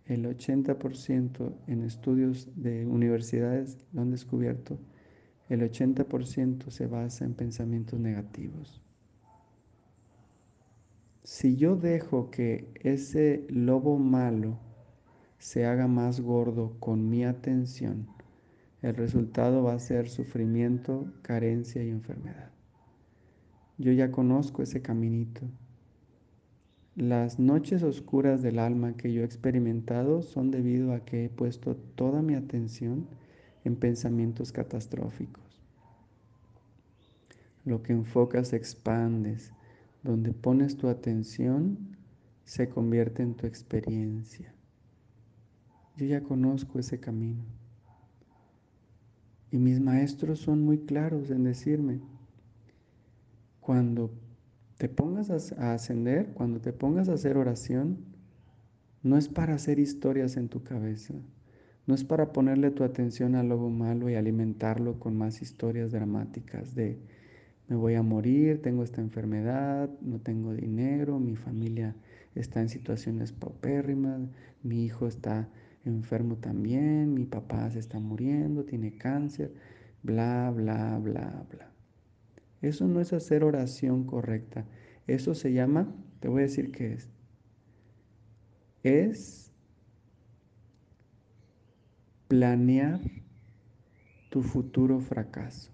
el 0.05 0.25
80% 0.25 1.55
en 1.65 1.83
estudios 1.83 2.47
de 2.55 2.85
universidades 2.85 3.79
lo 3.91 4.01
han 4.01 4.11
descubierto, 4.11 4.77
el 5.49 5.61
80% 5.61 6.69
se 6.69 6.85
basa 6.85 7.25
en 7.25 7.33
pensamientos 7.33 7.99
negativos. 7.99 8.83
Si 11.23 11.55
yo 11.55 11.75
dejo 11.75 12.29
que 12.29 12.71
ese 12.75 13.47
lobo 13.49 13.97
malo 13.97 14.59
se 15.39 15.65
haga 15.65 15.87
más 15.87 16.21
gordo 16.21 16.77
con 16.79 17.09
mi 17.09 17.25
atención, 17.25 18.07
el 18.83 18.95
resultado 18.95 19.63
va 19.63 19.73
a 19.73 19.79
ser 19.79 20.07
sufrimiento, 20.07 21.11
carencia 21.23 21.83
y 21.83 21.89
enfermedad. 21.89 22.51
Yo 23.79 23.91
ya 23.91 24.11
conozco 24.11 24.61
ese 24.61 24.83
caminito 24.83 25.49
las 26.95 27.39
noches 27.39 27.83
oscuras 27.83 28.41
del 28.41 28.57
alma 28.57 28.95
que 28.95 29.11
yo 29.11 29.21
he 29.21 29.25
experimentado 29.25 30.21
son 30.21 30.49
debido 30.49 30.93
a 30.93 31.03
que 31.03 31.25
he 31.25 31.29
puesto 31.29 31.75
toda 31.75 32.21
mi 32.21 32.35
atención 32.35 33.07
en 33.65 33.75
pensamientos 33.75 34.53
catastróficos. 34.53 35.43
Lo 37.65 37.83
que 37.83 37.91
enfocas 37.91 38.53
expandes, 38.53 39.51
donde 40.03 40.31
pones 40.31 40.77
tu 40.77 40.87
atención 40.87 41.97
se 42.45 42.69
convierte 42.69 43.23
en 43.23 43.33
tu 43.33 43.45
experiencia. 43.45 44.53
Yo 45.97 46.05
ya 46.05 46.21
conozco 46.21 46.79
ese 46.79 46.99
camino. 46.99 47.43
Y 49.51 49.57
mis 49.57 49.81
maestros 49.81 50.39
son 50.39 50.61
muy 50.61 50.77
claros 50.77 51.29
en 51.29 51.43
decirme, 51.43 51.99
cuando 53.59 54.11
te 54.77 54.89
pongas 54.89 55.29
a, 55.53 55.73
ascender, 55.73 56.33
cuando 56.33 56.59
te 56.59 56.73
pongas 56.73 57.09
a 57.09 57.13
hacer 57.13 57.37
oración, 57.37 57.97
no 59.03 59.17
es 59.17 59.29
para 59.29 59.55
hacer 59.55 59.79
historias 59.79 60.35
en 60.35 60.49
tu 60.49 60.63
cabeza, 60.63 61.13
no 61.87 61.95
es 61.95 62.03
para 62.03 62.33
ponerle 62.33 62.71
tu 62.71 62.83
atención 62.83 63.35
al 63.35 63.49
lobo 63.49 63.69
malo 63.69 64.09
y 64.09 64.15
alimentarlo 64.15 64.99
con 64.99 65.17
más 65.17 65.41
historias 65.41 65.91
dramáticas 65.91 66.75
de 66.75 66.99
me 67.67 67.75
voy 67.75 67.95
a 67.95 68.03
morir, 68.03 68.61
tengo 68.61 68.83
esta 68.83 69.01
enfermedad, 69.01 69.89
no 70.01 70.19
tengo 70.19 70.53
dinero, 70.53 71.19
mi 71.19 71.35
familia 71.35 71.95
está 72.35 72.61
en 72.61 72.69
situaciones 72.69 73.31
paupérrimas, 73.31 74.21
mi 74.61 74.85
hijo 74.85 75.07
está 75.07 75.49
enfermo 75.83 76.35
también, 76.35 77.13
mi 77.13 77.25
papá 77.25 77.71
se 77.71 77.79
está 77.79 77.99
muriendo, 77.99 78.65
tiene 78.65 78.97
cáncer, 78.97 79.51
bla, 80.03 80.51
bla, 80.55 80.99
bla, 80.99 81.45
bla. 81.49 81.74
Eso 82.65 82.87
no 82.87 82.99
es 82.99 83.13
hacer 83.13 83.43
oración 83.43 84.05
correcta. 84.05 84.65
Eso 85.05 85.35
se 85.35 85.53
llama, 85.53 85.93
te 86.19 86.29
voy 86.29 86.39
a 86.39 86.45
decir 86.45 86.71
qué 86.71 86.93
es. 86.93 87.09
Es 88.81 89.53
planear 92.27 93.01
tu 94.31 94.41
futuro 94.41 94.99
fracaso. 94.99 95.71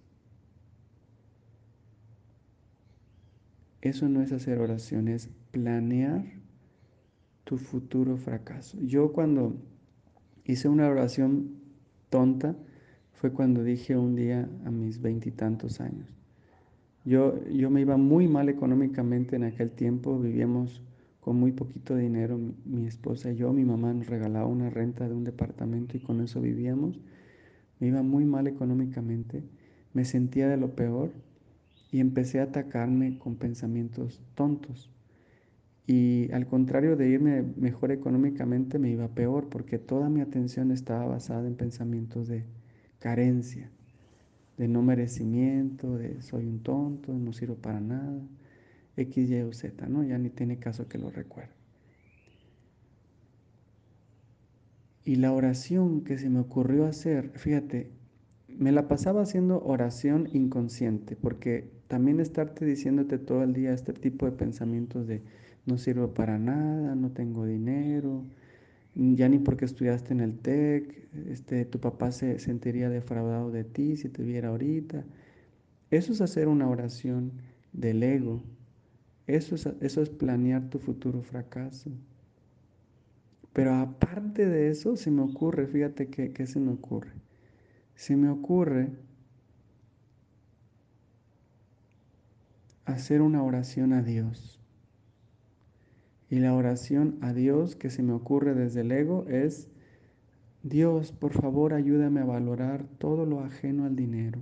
Eso 3.81 4.09
no 4.09 4.21
es 4.21 4.33
hacer 4.33 4.59
oración, 4.59 5.07
es 5.07 5.29
planear 5.51 6.25
tu 7.45 7.57
futuro 7.57 8.17
fracaso. 8.17 8.77
Yo 8.81 9.13
cuando 9.13 9.55
hice 10.43 10.67
una 10.67 10.89
oración 10.89 11.55
tonta 12.09 12.53
fue 13.13 13.31
cuando 13.31 13.63
dije 13.63 13.95
un 13.95 14.15
día 14.15 14.49
a 14.65 14.71
mis 14.71 15.01
veintitantos 15.01 15.79
años. 15.79 16.20
Yo, 17.03 17.43
yo 17.45 17.69
me 17.69 17.81
iba 17.81 17.97
muy 17.97 18.27
mal 18.27 18.49
económicamente 18.49 19.35
en 19.35 19.43
aquel 19.43 19.71
tiempo, 19.71 20.19
vivíamos 20.19 20.83
con 21.19 21.35
muy 21.37 21.51
poquito 21.51 21.95
dinero, 21.95 22.37
mi, 22.37 22.55
mi, 22.65 22.85
esposa 22.85 23.31
y 23.31 23.35
yo, 23.35 23.53
mi 23.53 23.65
mamá 23.65 23.93
nos 23.93 24.07
regalaba 24.07 24.47
una 24.47 24.69
renta 24.69 25.07
de 25.07 25.15
un 25.15 25.23
departamento 25.23 25.97
y 25.97 25.99
con 25.99 26.21
eso 26.21 26.41
vivíamos. 26.41 26.99
Me 27.79 27.87
iba 27.87 28.03
muy 28.03 28.25
mal 28.25 28.47
económicamente, 28.47 29.43
me 29.93 30.05
sentía 30.05 30.47
de 30.47 30.57
lo 30.57 30.75
peor 30.75 31.11
y 31.91 31.99
empecé 31.99 32.39
a 32.39 32.43
atacarme 32.43 33.17
con 33.17 33.35
pensamientos 33.35 34.21
tontos. 34.35 34.91
Y 35.87 36.31
al 36.31 36.45
contrario 36.45 36.95
de 36.95 37.09
irme 37.09 37.43
mejor 37.57 37.91
económicamente, 37.91 38.79
me 38.79 38.91
iba 38.91 39.09
peor 39.09 39.49
porque 39.49 39.77
toda 39.77 40.09
mi 40.09 40.21
atención 40.21 40.71
estaba 40.71 41.05
basada 41.05 41.47
en 41.47 41.55
pensamientos 41.55 42.27
de 42.27 42.45
carencia, 42.99 43.69
de 44.61 44.67
no 44.67 44.83
merecimiento, 44.83 45.97
de 45.97 46.21
soy 46.21 46.45
un 46.45 46.59
tonto, 46.59 47.11
no 47.11 47.33
sirvo 47.33 47.55
para 47.55 47.79
nada, 47.79 48.21
X, 48.95 49.27
Y 49.27 49.41
o 49.41 49.51
Z, 49.51 49.89
¿no? 49.89 50.03
Ya 50.03 50.19
ni 50.19 50.29
tiene 50.29 50.59
caso 50.59 50.87
que 50.87 50.99
lo 50.99 51.09
recuerde. 51.09 51.49
Y 55.03 55.15
la 55.15 55.31
oración 55.31 56.03
que 56.03 56.19
se 56.19 56.29
me 56.29 56.39
ocurrió 56.39 56.85
hacer, 56.85 57.31
fíjate, 57.39 57.89
me 58.49 58.71
la 58.71 58.87
pasaba 58.87 59.23
haciendo 59.23 59.63
oración 59.63 60.29
inconsciente, 60.31 61.15
porque 61.15 61.71
también 61.87 62.19
estarte 62.19 62.63
diciéndote 62.63 63.17
todo 63.17 63.41
el 63.41 63.53
día 63.53 63.73
este 63.73 63.93
tipo 63.93 64.27
de 64.27 64.33
pensamientos 64.33 65.07
de 65.07 65.23
no 65.65 65.79
sirvo 65.79 66.13
para 66.13 66.37
nada, 66.37 66.93
no 66.93 67.09
tengo 67.09 67.47
dinero, 67.47 68.25
ya 68.95 69.29
ni 69.29 69.39
porque 69.39 69.65
estudiaste 69.65 70.13
en 70.13 70.19
el 70.21 70.37
TEC, 70.39 71.09
este, 71.29 71.65
tu 71.65 71.79
papá 71.79 72.11
se 72.11 72.39
sentiría 72.39 72.89
defraudado 72.89 73.51
de 73.51 73.63
ti 73.63 73.97
si 73.97 74.09
te 74.09 74.23
viera 74.23 74.49
ahorita. 74.49 75.05
Eso 75.91 76.13
es 76.13 76.21
hacer 76.21 76.47
una 76.47 76.69
oración 76.69 77.33
del 77.73 78.03
ego. 78.03 78.43
Eso 79.27 79.55
es, 79.55 79.67
eso 79.81 80.01
es 80.01 80.09
planear 80.09 80.69
tu 80.69 80.79
futuro 80.79 81.21
fracaso. 81.21 81.91
Pero 83.53 83.75
aparte 83.75 84.47
de 84.47 84.69
eso, 84.69 84.95
se 84.95 85.11
me 85.11 85.21
ocurre, 85.21 85.67
fíjate 85.67 86.07
qué 86.07 86.31
que 86.33 86.47
se 86.47 86.59
me 86.59 86.71
ocurre 86.71 87.11
se 88.01 88.15
me 88.15 88.29
ocurre 88.29 88.89
hacer 92.85 93.21
una 93.21 93.43
oración 93.43 93.93
a 93.93 94.01
Dios. 94.01 94.60
Y 96.31 96.39
la 96.39 96.55
oración 96.55 97.17
a 97.19 97.33
Dios 97.33 97.75
que 97.75 97.89
se 97.89 98.03
me 98.03 98.13
ocurre 98.13 98.55
desde 98.55 98.81
el 98.81 98.91
ego 98.93 99.25
es, 99.27 99.67
Dios, 100.63 101.11
por 101.11 101.33
favor, 101.33 101.73
ayúdame 101.73 102.21
a 102.21 102.25
valorar 102.25 102.85
todo 102.99 103.25
lo 103.25 103.41
ajeno 103.41 103.83
al 103.83 103.97
dinero. 103.97 104.39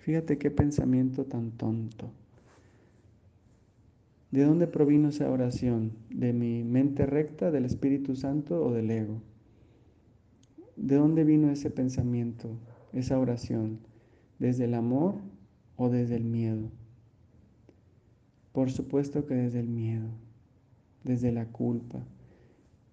Fíjate 0.00 0.38
qué 0.38 0.50
pensamiento 0.50 1.24
tan 1.24 1.52
tonto. 1.52 2.10
¿De 4.32 4.42
dónde 4.42 4.66
provino 4.66 5.10
esa 5.10 5.30
oración? 5.30 5.92
¿De 6.10 6.32
mi 6.32 6.64
mente 6.64 7.06
recta, 7.06 7.52
del 7.52 7.64
Espíritu 7.64 8.16
Santo 8.16 8.60
o 8.60 8.72
del 8.72 8.90
ego? 8.90 9.22
¿De 10.74 10.96
dónde 10.96 11.22
vino 11.22 11.48
ese 11.52 11.70
pensamiento, 11.70 12.58
esa 12.92 13.20
oración? 13.20 13.78
¿Desde 14.40 14.64
el 14.64 14.74
amor 14.74 15.14
o 15.76 15.90
desde 15.90 16.16
el 16.16 16.24
miedo? 16.24 16.72
Por 18.52 18.70
supuesto 18.70 19.26
que 19.26 19.34
desde 19.34 19.60
el 19.60 19.68
miedo, 19.68 20.08
desde 21.04 21.32
la 21.32 21.46
culpa. 21.46 22.00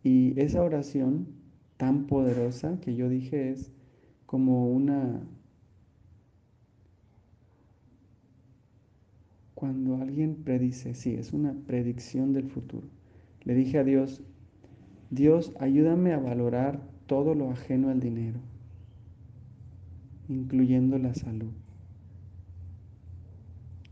Y 0.04 0.40
esa 0.40 0.62
oración 0.62 1.28
tan 1.78 2.06
poderosa 2.08 2.80
que 2.82 2.96
yo 2.96 3.10
dije 3.10 3.52
es 3.52 3.72
como 4.26 4.70
una... 4.72 5.22
Cuando 9.56 9.96
alguien 9.96 10.36
predice, 10.44 10.94
sí, 10.94 11.16
es 11.16 11.34
una 11.34 11.54
predicción 11.66 12.32
del 12.34 12.48
futuro. 12.48 12.88
Le 13.44 13.56
dije 13.56 13.80
a 13.80 13.84
Dios, 13.84 14.22
Dios, 15.10 15.54
ayúdame 15.60 16.14
a 16.14 16.20
valorar 16.20 16.80
todo 17.08 17.34
lo 17.34 17.50
ajeno 17.50 17.90
al 17.90 18.00
dinero, 18.00 18.40
incluyendo 20.28 21.00
la 21.00 21.16
salud. 21.16 21.52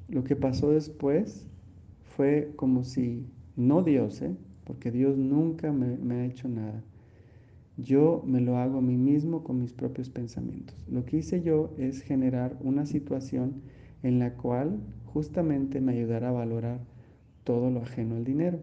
Lo 0.08 0.24
que 0.24 0.36
pasó 0.36 0.70
después 0.70 1.48
fue 2.16 2.54
como 2.56 2.84
si, 2.84 3.26
no 3.56 3.84
Dios, 3.84 4.22
¿eh? 4.22 4.36
porque 4.64 4.92
Dios 4.92 5.18
nunca 5.18 5.72
me, 5.72 5.98
me 5.98 6.16
ha 6.16 6.26
hecho 6.26 6.48
nada. 6.48 6.84
Yo 7.78 8.24
me 8.26 8.40
lo 8.40 8.58
hago 8.58 8.78
a 8.78 8.82
mí 8.82 8.98
mismo 8.98 9.44
con 9.44 9.60
mis 9.60 9.74
propios 9.74 10.10
pensamientos. 10.10 10.76
Lo 10.90 11.06
que 11.06 11.18
hice 11.18 11.42
yo 11.42 11.74
es 11.78 12.02
generar 12.02 12.58
una 12.62 12.86
situación 12.86 13.62
en 14.02 14.20
la 14.20 14.34
cual 14.36 14.80
justamente 15.06 15.82
me 15.82 15.94
ayudará 15.94 16.30
a 16.30 16.34
valorar 16.34 16.80
todo 17.44 17.70
lo 17.70 17.82
ajeno 17.82 18.16
al 18.16 18.24
dinero. 18.24 18.60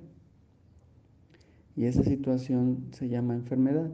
Y 1.77 1.85
esa 1.85 2.05
situación 2.05 2.87
se 2.93 3.09
llama 3.09 3.35
enfermedad. 3.35 3.91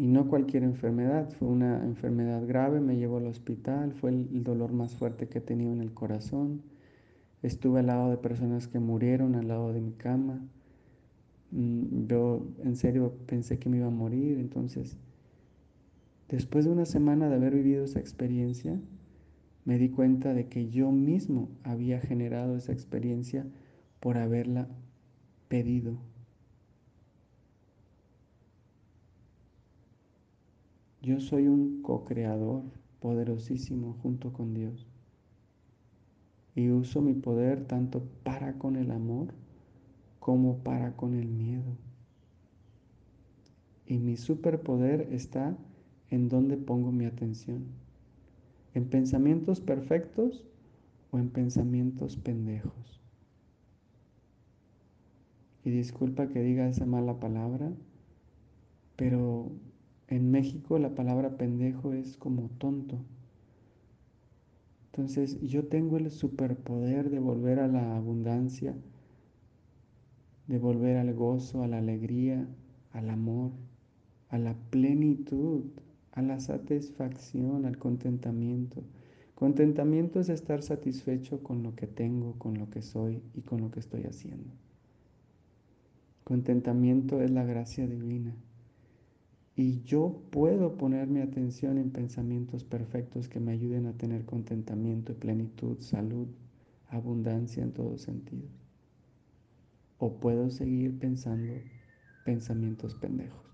Y 0.00 0.06
no 0.06 0.28
cualquier 0.28 0.62
enfermedad, 0.62 1.28
fue 1.38 1.46
una 1.48 1.84
enfermedad 1.84 2.46
grave, 2.46 2.80
me 2.80 2.96
llevó 2.96 3.18
al 3.18 3.26
hospital, 3.26 3.92
fue 3.92 4.08
el 4.08 4.42
dolor 4.42 4.72
más 4.72 4.96
fuerte 4.96 5.28
que 5.28 5.40
he 5.40 5.42
tenido 5.42 5.74
en 5.74 5.82
el 5.82 5.92
corazón. 5.92 6.62
Estuve 7.42 7.80
al 7.80 7.88
lado 7.88 8.08
de 8.08 8.16
personas 8.16 8.66
que 8.66 8.78
murieron 8.78 9.34
al 9.34 9.48
lado 9.48 9.74
de 9.74 9.82
mi 9.82 9.92
cama. 9.92 10.40
Mm, 11.50 12.06
yo 12.06 12.46
en 12.64 12.76
serio 12.76 13.12
pensé 13.26 13.58
que 13.58 13.68
me 13.68 13.76
iba 13.76 13.88
a 13.88 13.90
morir, 13.90 14.38
entonces 14.38 14.96
después 16.30 16.64
de 16.64 16.70
una 16.70 16.86
semana 16.86 17.28
de 17.28 17.34
haber 17.34 17.54
vivido 17.54 17.84
esa 17.84 18.00
experiencia, 18.00 18.80
me 19.66 19.76
di 19.76 19.90
cuenta 19.90 20.32
de 20.32 20.48
que 20.48 20.70
yo 20.70 20.90
mismo 20.92 21.50
había 21.62 22.00
generado 22.00 22.56
esa 22.56 22.72
experiencia 22.72 23.44
por 24.00 24.16
haberla 24.16 24.66
pedido. 25.48 25.98
Yo 31.02 31.18
soy 31.20 31.48
un 31.48 31.80
co-creador 31.80 32.62
poderosísimo 33.00 33.96
junto 34.02 34.34
con 34.34 34.52
Dios. 34.52 34.86
Y 36.54 36.68
uso 36.68 37.00
mi 37.00 37.14
poder 37.14 37.64
tanto 37.64 38.02
para 38.22 38.58
con 38.58 38.76
el 38.76 38.90
amor 38.90 39.32
como 40.18 40.58
para 40.58 40.96
con 40.96 41.14
el 41.14 41.28
miedo. 41.28 41.76
Y 43.86 43.98
mi 43.98 44.18
superpoder 44.18 45.08
está 45.10 45.56
en 46.10 46.28
donde 46.28 46.58
pongo 46.58 46.92
mi 46.92 47.06
atención. 47.06 47.64
En 48.74 48.84
pensamientos 48.84 49.60
perfectos 49.60 50.44
o 51.10 51.18
en 51.18 51.30
pensamientos 51.30 52.16
pendejos. 52.16 53.00
Y 55.64 55.70
disculpa 55.70 56.28
que 56.28 56.42
diga 56.42 56.68
esa 56.68 56.84
mala 56.84 57.18
palabra, 57.20 57.72
pero 58.96 59.50
en 60.10 60.30
México 60.30 60.78
la 60.78 60.94
palabra 60.94 61.36
pendejo 61.36 61.92
es 61.92 62.16
como 62.16 62.50
tonto. 62.58 62.98
Entonces 64.86 65.40
yo 65.40 65.68
tengo 65.68 65.96
el 65.96 66.10
superpoder 66.10 67.10
de 67.10 67.20
volver 67.20 67.60
a 67.60 67.68
la 67.68 67.96
abundancia, 67.96 68.74
de 70.48 70.58
volver 70.58 70.96
al 70.96 71.14
gozo, 71.14 71.62
a 71.62 71.68
la 71.68 71.78
alegría, 71.78 72.48
al 72.92 73.08
amor, 73.08 73.52
a 74.28 74.38
la 74.38 74.54
plenitud, 74.70 75.62
a 76.10 76.22
la 76.22 76.40
satisfacción, 76.40 77.64
al 77.64 77.78
contentamiento. 77.78 78.82
Contentamiento 79.36 80.18
es 80.18 80.28
estar 80.28 80.62
satisfecho 80.62 81.42
con 81.44 81.62
lo 81.62 81.76
que 81.76 81.86
tengo, 81.86 82.34
con 82.36 82.58
lo 82.58 82.68
que 82.68 82.82
soy 82.82 83.22
y 83.34 83.42
con 83.42 83.60
lo 83.60 83.70
que 83.70 83.78
estoy 83.78 84.02
haciendo. 84.02 84.50
Contentamiento 86.24 87.22
es 87.22 87.30
la 87.30 87.44
gracia 87.44 87.86
divina. 87.86 88.34
Y 89.60 89.82
yo 89.82 90.22
puedo 90.30 90.78
poner 90.78 91.08
mi 91.08 91.20
atención 91.20 91.76
en 91.76 91.90
pensamientos 91.90 92.64
perfectos 92.64 93.28
que 93.28 93.40
me 93.40 93.52
ayuden 93.52 93.84
a 93.84 93.92
tener 93.92 94.24
contentamiento, 94.24 95.14
plenitud, 95.14 95.78
salud, 95.80 96.28
abundancia 96.88 97.62
en 97.62 97.72
todos 97.72 98.00
sentidos. 98.00 98.50
O 99.98 100.14
puedo 100.18 100.48
seguir 100.48 100.98
pensando 100.98 101.52
pensamientos 102.24 102.94
pendejos. 102.94 103.44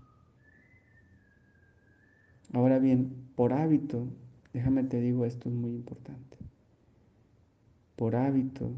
Ahora 2.53 2.79
bien, 2.79 3.11
por 3.35 3.51
hábito, 3.51 4.07
déjame 4.53 4.85
te 4.85 5.01
digo, 5.01 5.25
esto 5.25 5.49
es 5.49 5.55
muy 5.55 5.71
importante. 5.71 6.37
Por 7.97 8.15
hábito, 8.15 8.71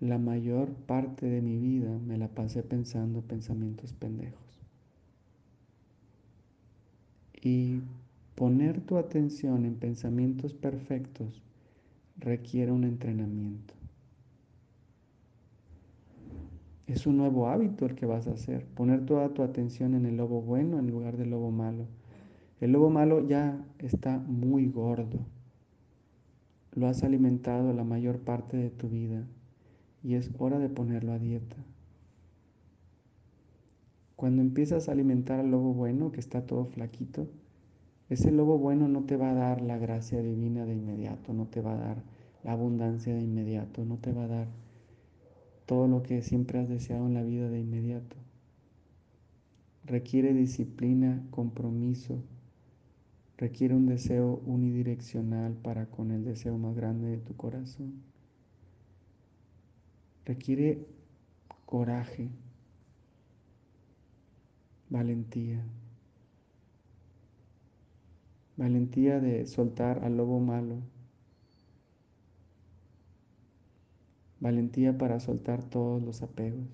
la 0.00 0.18
mayor 0.18 0.74
parte 0.74 1.30
de 1.30 1.40
mi 1.40 1.56
vida 1.56 1.98
me 1.98 2.18
la 2.18 2.28
pasé 2.28 2.62
pensando 2.62 3.22
pensamientos 3.22 3.94
pendejos. 3.94 4.51
Y 7.42 7.80
poner 8.36 8.80
tu 8.80 8.96
atención 8.96 9.66
en 9.66 9.74
pensamientos 9.74 10.54
perfectos 10.54 11.42
requiere 12.16 12.72
un 12.72 12.84
entrenamiento. 12.84 13.74
Es 16.86 17.06
un 17.06 17.16
nuevo 17.16 17.48
hábito 17.48 17.86
el 17.86 17.94
que 17.94 18.06
vas 18.06 18.26
a 18.26 18.32
hacer, 18.32 18.64
poner 18.66 19.04
toda 19.06 19.30
tu 19.30 19.42
atención 19.42 19.94
en 19.94 20.06
el 20.06 20.16
lobo 20.16 20.40
bueno 20.40 20.78
en 20.78 20.90
lugar 20.90 21.16
del 21.16 21.30
lobo 21.30 21.50
malo. 21.50 21.86
El 22.60 22.72
lobo 22.72 22.90
malo 22.90 23.26
ya 23.26 23.64
está 23.78 24.18
muy 24.18 24.66
gordo. 24.66 25.18
Lo 26.74 26.86
has 26.86 27.02
alimentado 27.02 27.72
la 27.72 27.84
mayor 27.84 28.20
parte 28.20 28.56
de 28.56 28.70
tu 28.70 28.88
vida 28.88 29.24
y 30.02 30.14
es 30.14 30.30
hora 30.38 30.58
de 30.58 30.68
ponerlo 30.68 31.12
a 31.12 31.18
dieta. 31.18 31.56
Cuando 34.22 34.40
empiezas 34.40 34.88
a 34.88 34.92
alimentar 34.92 35.40
al 35.40 35.50
lobo 35.50 35.74
bueno, 35.74 36.12
que 36.12 36.20
está 36.20 36.46
todo 36.46 36.64
flaquito, 36.64 37.26
ese 38.08 38.30
lobo 38.30 38.56
bueno 38.56 38.86
no 38.86 39.02
te 39.02 39.16
va 39.16 39.32
a 39.32 39.34
dar 39.34 39.60
la 39.60 39.78
gracia 39.78 40.22
divina 40.22 40.64
de 40.64 40.76
inmediato, 40.76 41.32
no 41.32 41.46
te 41.46 41.60
va 41.60 41.72
a 41.72 41.76
dar 41.76 42.04
la 42.44 42.52
abundancia 42.52 43.12
de 43.12 43.20
inmediato, 43.20 43.84
no 43.84 43.96
te 43.96 44.12
va 44.12 44.22
a 44.22 44.28
dar 44.28 44.46
todo 45.66 45.88
lo 45.88 46.04
que 46.04 46.22
siempre 46.22 46.60
has 46.60 46.68
deseado 46.68 47.04
en 47.08 47.14
la 47.14 47.24
vida 47.24 47.50
de 47.50 47.58
inmediato. 47.58 48.14
Requiere 49.86 50.32
disciplina, 50.34 51.26
compromiso, 51.32 52.22
requiere 53.36 53.74
un 53.74 53.86
deseo 53.86 54.40
unidireccional 54.46 55.54
para 55.54 55.86
con 55.86 56.12
el 56.12 56.24
deseo 56.24 56.56
más 56.58 56.76
grande 56.76 57.08
de 57.08 57.18
tu 57.18 57.34
corazón. 57.34 57.94
Requiere 60.24 60.86
coraje, 61.66 62.28
valentía. 64.92 65.64
Valentía 68.56 69.20
de 69.20 69.46
soltar 69.46 70.04
al 70.04 70.18
lobo 70.18 70.38
malo. 70.38 70.76
Valentía 74.38 74.98
para 74.98 75.18
soltar 75.18 75.64
todos 75.64 76.02
los 76.02 76.22
apegos. 76.22 76.66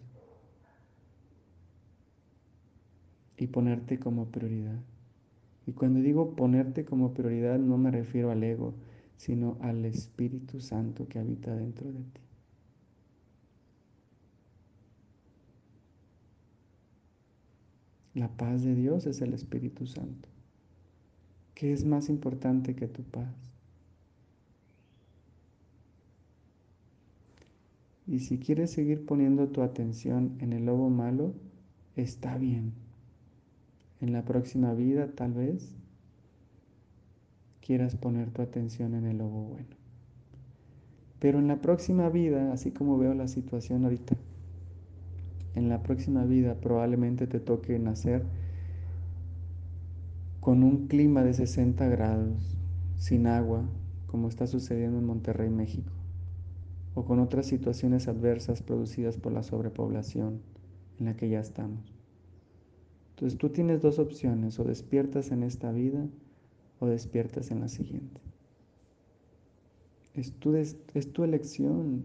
Y 3.37 3.47
ponerte 3.47 4.01
como 4.01 4.27
prioridad. 4.33 4.81
Y 5.65 5.73
cuando 5.73 6.01
digo 6.01 6.35
ponerte 6.35 6.85
como 6.85 7.15
prioridad 7.15 7.61
no 7.61 7.79
me 7.79 7.93
refiero 7.93 8.33
al 8.33 8.43
ego, 8.43 8.75
sino 9.17 9.59
al 9.61 9.85
Espíritu 9.85 10.61
Santo 10.61 11.07
que 11.07 11.21
habita 11.21 11.55
dentro 11.55 11.93
de 11.93 12.01
ti. 12.01 12.28
La 18.19 18.27
paz 18.27 18.65
de 18.65 18.75
Dios 18.75 19.07
es 19.07 19.21
el 19.21 19.33
Espíritu 19.33 19.87
Santo. 19.87 20.29
¿Qué 21.55 21.73
es 21.73 21.85
más 21.85 22.09
importante 22.09 22.75
que 22.75 22.89
tu 22.89 23.05
paz? 23.05 23.33
Y 28.09 28.19
si 28.19 28.41
quieres 28.41 28.73
seguir 28.73 29.07
poniendo 29.07 29.47
tu 29.51 29.63
atención 29.63 30.37
en 30.41 30.53
el 30.53 30.67
lobo 30.67 30.91
malo, 30.91 31.33
está 31.95 32.37
bien. 32.37 32.73
En 34.01 34.13
la 34.13 34.25
próxima 34.25 34.75
vida 34.75 35.13
tal 35.15 35.35
vez 35.35 35.77
quieras 37.65 37.95
poner 37.95 38.33
tu 38.33 38.43
atención 38.43 38.97
en 38.97 39.07
el 39.07 39.19
lobo 39.19 39.45
bueno. 39.45 39.77
Pero 41.21 41.39
en 41.39 41.47
la 41.47 41.61
próxima 41.61 42.09
vida, 42.09 42.53
así 42.53 42.73
como 42.73 42.99
veo 42.99 43.15
la 43.15 43.29
situación 43.29 43.85
ahorita, 43.85 44.17
en 45.59 45.69
la 45.69 45.83
próxima 45.83 46.25
vida 46.25 46.55
probablemente 46.55 47.27
te 47.27 47.41
toque 47.41 47.79
nacer 47.79 48.25
con 50.41 50.63
un 50.63 50.87
clima 50.87 51.23
de 51.25 51.35
60 51.35 51.87
grados, 51.89 52.57
sin 52.97 53.27
agua, 53.27 53.69
como 54.07 54.29
está 54.29 54.47
sucediendo 54.47 54.99
en 54.99 55.05
Monterrey, 55.05 55.51
México, 55.51 55.93
o 56.95 57.05
con 57.05 57.21
otras 57.21 57.47
situaciones 57.47 58.09
adversas 58.09 58.63
producidas 58.63 59.19
por 59.19 59.33
la 59.33 59.43
sobrepoblación 59.43 60.41
en 60.99 61.07
la 61.07 61.17
que 61.17 61.29
ya 61.29 61.41
estamos. 61.41 61.95
Entonces 63.11 63.39
tú 63.39 63.51
tienes 63.51 63.83
dos 63.83 63.99
opciones, 63.99 64.59
o 64.59 64.65
despiertas 64.65 65.33
en 65.33 65.43
esta 65.43 65.73
vida 65.73 66.07
o 66.81 66.87
despiertas 66.87 67.51
en 67.51 67.61
la 67.61 67.69
siguiente. 67.69 68.21
Es 70.15 70.33
tu, 70.33 70.55
es 70.55 70.77
tu 71.13 71.25
elección. 71.25 72.05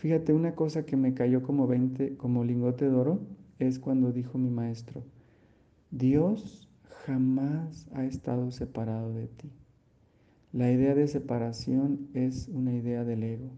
Fíjate, 0.00 0.32
una 0.32 0.54
cosa 0.54 0.86
que 0.86 0.96
me 0.96 1.12
cayó 1.12 1.42
como 1.42 1.66
20, 1.66 2.16
como 2.16 2.42
lingote 2.42 2.88
de 2.88 2.96
oro, 2.96 3.20
es 3.58 3.78
cuando 3.78 4.12
dijo 4.12 4.38
mi 4.38 4.48
maestro, 4.48 5.02
Dios 5.90 6.70
jamás 7.04 7.86
ha 7.92 8.06
estado 8.06 8.50
separado 8.50 9.12
de 9.12 9.26
ti. 9.26 9.50
La 10.54 10.72
idea 10.72 10.94
de 10.94 11.06
separación 11.06 12.08
es 12.14 12.48
una 12.48 12.72
idea 12.72 13.04
del 13.04 13.24
ego. 13.24 13.50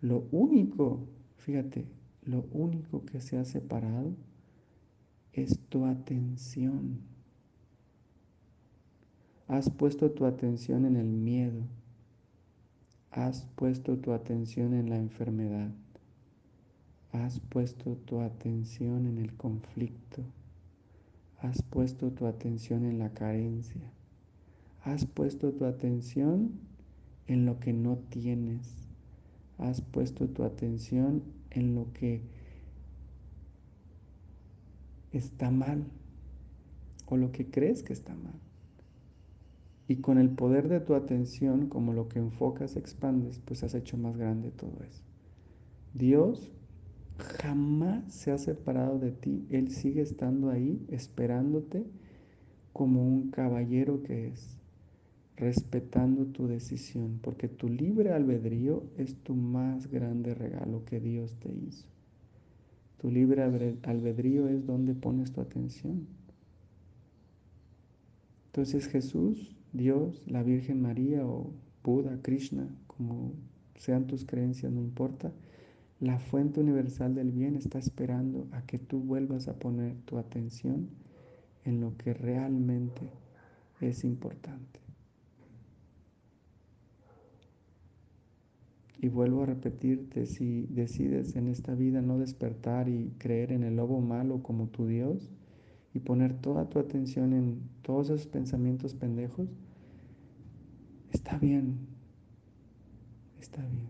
Lo 0.00 0.26
único, 0.30 1.06
fíjate, 1.36 1.84
lo 2.22 2.46
único 2.50 3.04
que 3.04 3.20
se 3.20 3.36
ha 3.36 3.44
separado 3.44 4.14
es 5.34 5.60
tu 5.68 5.84
atención. 5.84 7.00
Has 9.46 9.68
puesto 9.68 10.10
tu 10.10 10.24
atención 10.24 10.86
en 10.86 10.96
el 10.96 11.08
miedo, 11.08 11.64
Has 13.18 13.42
puesto 13.56 13.98
tu 13.98 14.12
atención 14.12 14.74
en 14.74 14.90
la 14.90 14.96
enfermedad. 14.96 15.72
Has 17.10 17.40
puesto 17.40 17.96
tu 17.96 18.20
atención 18.20 19.06
en 19.08 19.18
el 19.18 19.34
conflicto. 19.34 20.22
Has 21.40 21.60
puesto 21.62 22.12
tu 22.12 22.26
atención 22.26 22.84
en 22.84 23.00
la 23.00 23.10
carencia. 23.10 23.82
Has 24.84 25.04
puesto 25.04 25.50
tu 25.50 25.64
atención 25.64 26.60
en 27.26 27.44
lo 27.44 27.58
que 27.58 27.72
no 27.72 27.96
tienes. 28.08 28.86
Has 29.58 29.80
puesto 29.80 30.28
tu 30.28 30.44
atención 30.44 31.24
en 31.50 31.74
lo 31.74 31.92
que 31.94 32.22
está 35.10 35.50
mal 35.50 35.82
o 37.06 37.16
lo 37.16 37.32
que 37.32 37.50
crees 37.50 37.82
que 37.82 37.94
está 37.94 38.14
mal. 38.14 38.47
Y 39.88 39.96
con 39.96 40.18
el 40.18 40.28
poder 40.28 40.68
de 40.68 40.80
tu 40.80 40.94
atención, 40.94 41.68
como 41.68 41.94
lo 41.94 42.08
que 42.08 42.18
enfocas, 42.18 42.76
expandes, 42.76 43.40
pues 43.46 43.64
has 43.64 43.74
hecho 43.74 43.96
más 43.96 44.18
grande 44.18 44.50
todo 44.50 44.84
eso. 44.86 45.02
Dios 45.94 46.52
jamás 47.16 48.12
se 48.12 48.30
ha 48.30 48.36
separado 48.36 48.98
de 48.98 49.12
ti. 49.12 49.46
Él 49.48 49.70
sigue 49.70 50.02
estando 50.02 50.50
ahí, 50.50 50.84
esperándote 50.88 51.86
como 52.74 53.02
un 53.02 53.30
caballero 53.30 54.02
que 54.02 54.28
es, 54.28 54.58
respetando 55.36 56.26
tu 56.26 56.46
decisión, 56.46 57.18
porque 57.22 57.48
tu 57.48 57.68
libre 57.70 58.12
albedrío 58.12 58.84
es 58.98 59.16
tu 59.16 59.34
más 59.34 59.90
grande 59.90 60.34
regalo 60.34 60.84
que 60.84 61.00
Dios 61.00 61.34
te 61.40 61.50
hizo. 61.50 61.86
Tu 62.98 63.10
libre 63.10 63.42
albedrío 63.42 64.48
es 64.48 64.66
donde 64.66 64.94
pones 64.94 65.32
tu 65.32 65.40
atención. 65.40 66.06
Entonces 68.48 68.86
Jesús 68.86 69.57
Dios, 69.72 70.22
la 70.26 70.42
Virgen 70.42 70.80
María 70.80 71.26
o 71.26 71.52
Buda, 71.84 72.18
Krishna, 72.22 72.68
como 72.86 73.32
sean 73.76 74.06
tus 74.06 74.24
creencias, 74.24 74.72
no 74.72 74.80
importa, 74.80 75.32
la 76.00 76.18
fuente 76.18 76.60
universal 76.60 77.14
del 77.14 77.32
bien 77.32 77.56
está 77.56 77.78
esperando 77.78 78.46
a 78.52 78.62
que 78.62 78.78
tú 78.78 79.00
vuelvas 79.00 79.48
a 79.48 79.58
poner 79.58 79.96
tu 80.04 80.18
atención 80.18 80.88
en 81.64 81.80
lo 81.80 81.96
que 81.96 82.14
realmente 82.14 83.10
es 83.80 84.04
importante. 84.04 84.80
Y 89.00 89.08
vuelvo 89.08 89.44
a 89.44 89.46
repetirte, 89.46 90.26
si 90.26 90.66
decides 90.70 91.36
en 91.36 91.48
esta 91.48 91.74
vida 91.74 92.02
no 92.02 92.18
despertar 92.18 92.88
y 92.88 93.12
creer 93.18 93.52
en 93.52 93.62
el 93.62 93.76
lobo 93.76 94.00
malo 94.00 94.42
como 94.42 94.68
tu 94.68 94.86
Dios, 94.86 95.30
y 95.94 96.00
poner 96.00 96.34
toda 96.34 96.68
tu 96.68 96.78
atención 96.78 97.32
en 97.32 97.60
todos 97.82 98.10
esos 98.10 98.26
pensamientos 98.26 98.94
pendejos, 98.94 99.48
está 101.10 101.38
bien, 101.38 101.78
está 103.40 103.62
bien. 103.66 103.88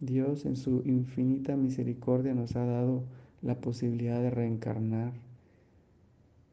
Dios 0.00 0.46
en 0.46 0.56
su 0.56 0.82
infinita 0.86 1.56
misericordia 1.56 2.34
nos 2.34 2.56
ha 2.56 2.64
dado 2.64 3.04
la 3.42 3.60
posibilidad 3.60 4.20
de 4.20 4.30
reencarnar 4.30 5.12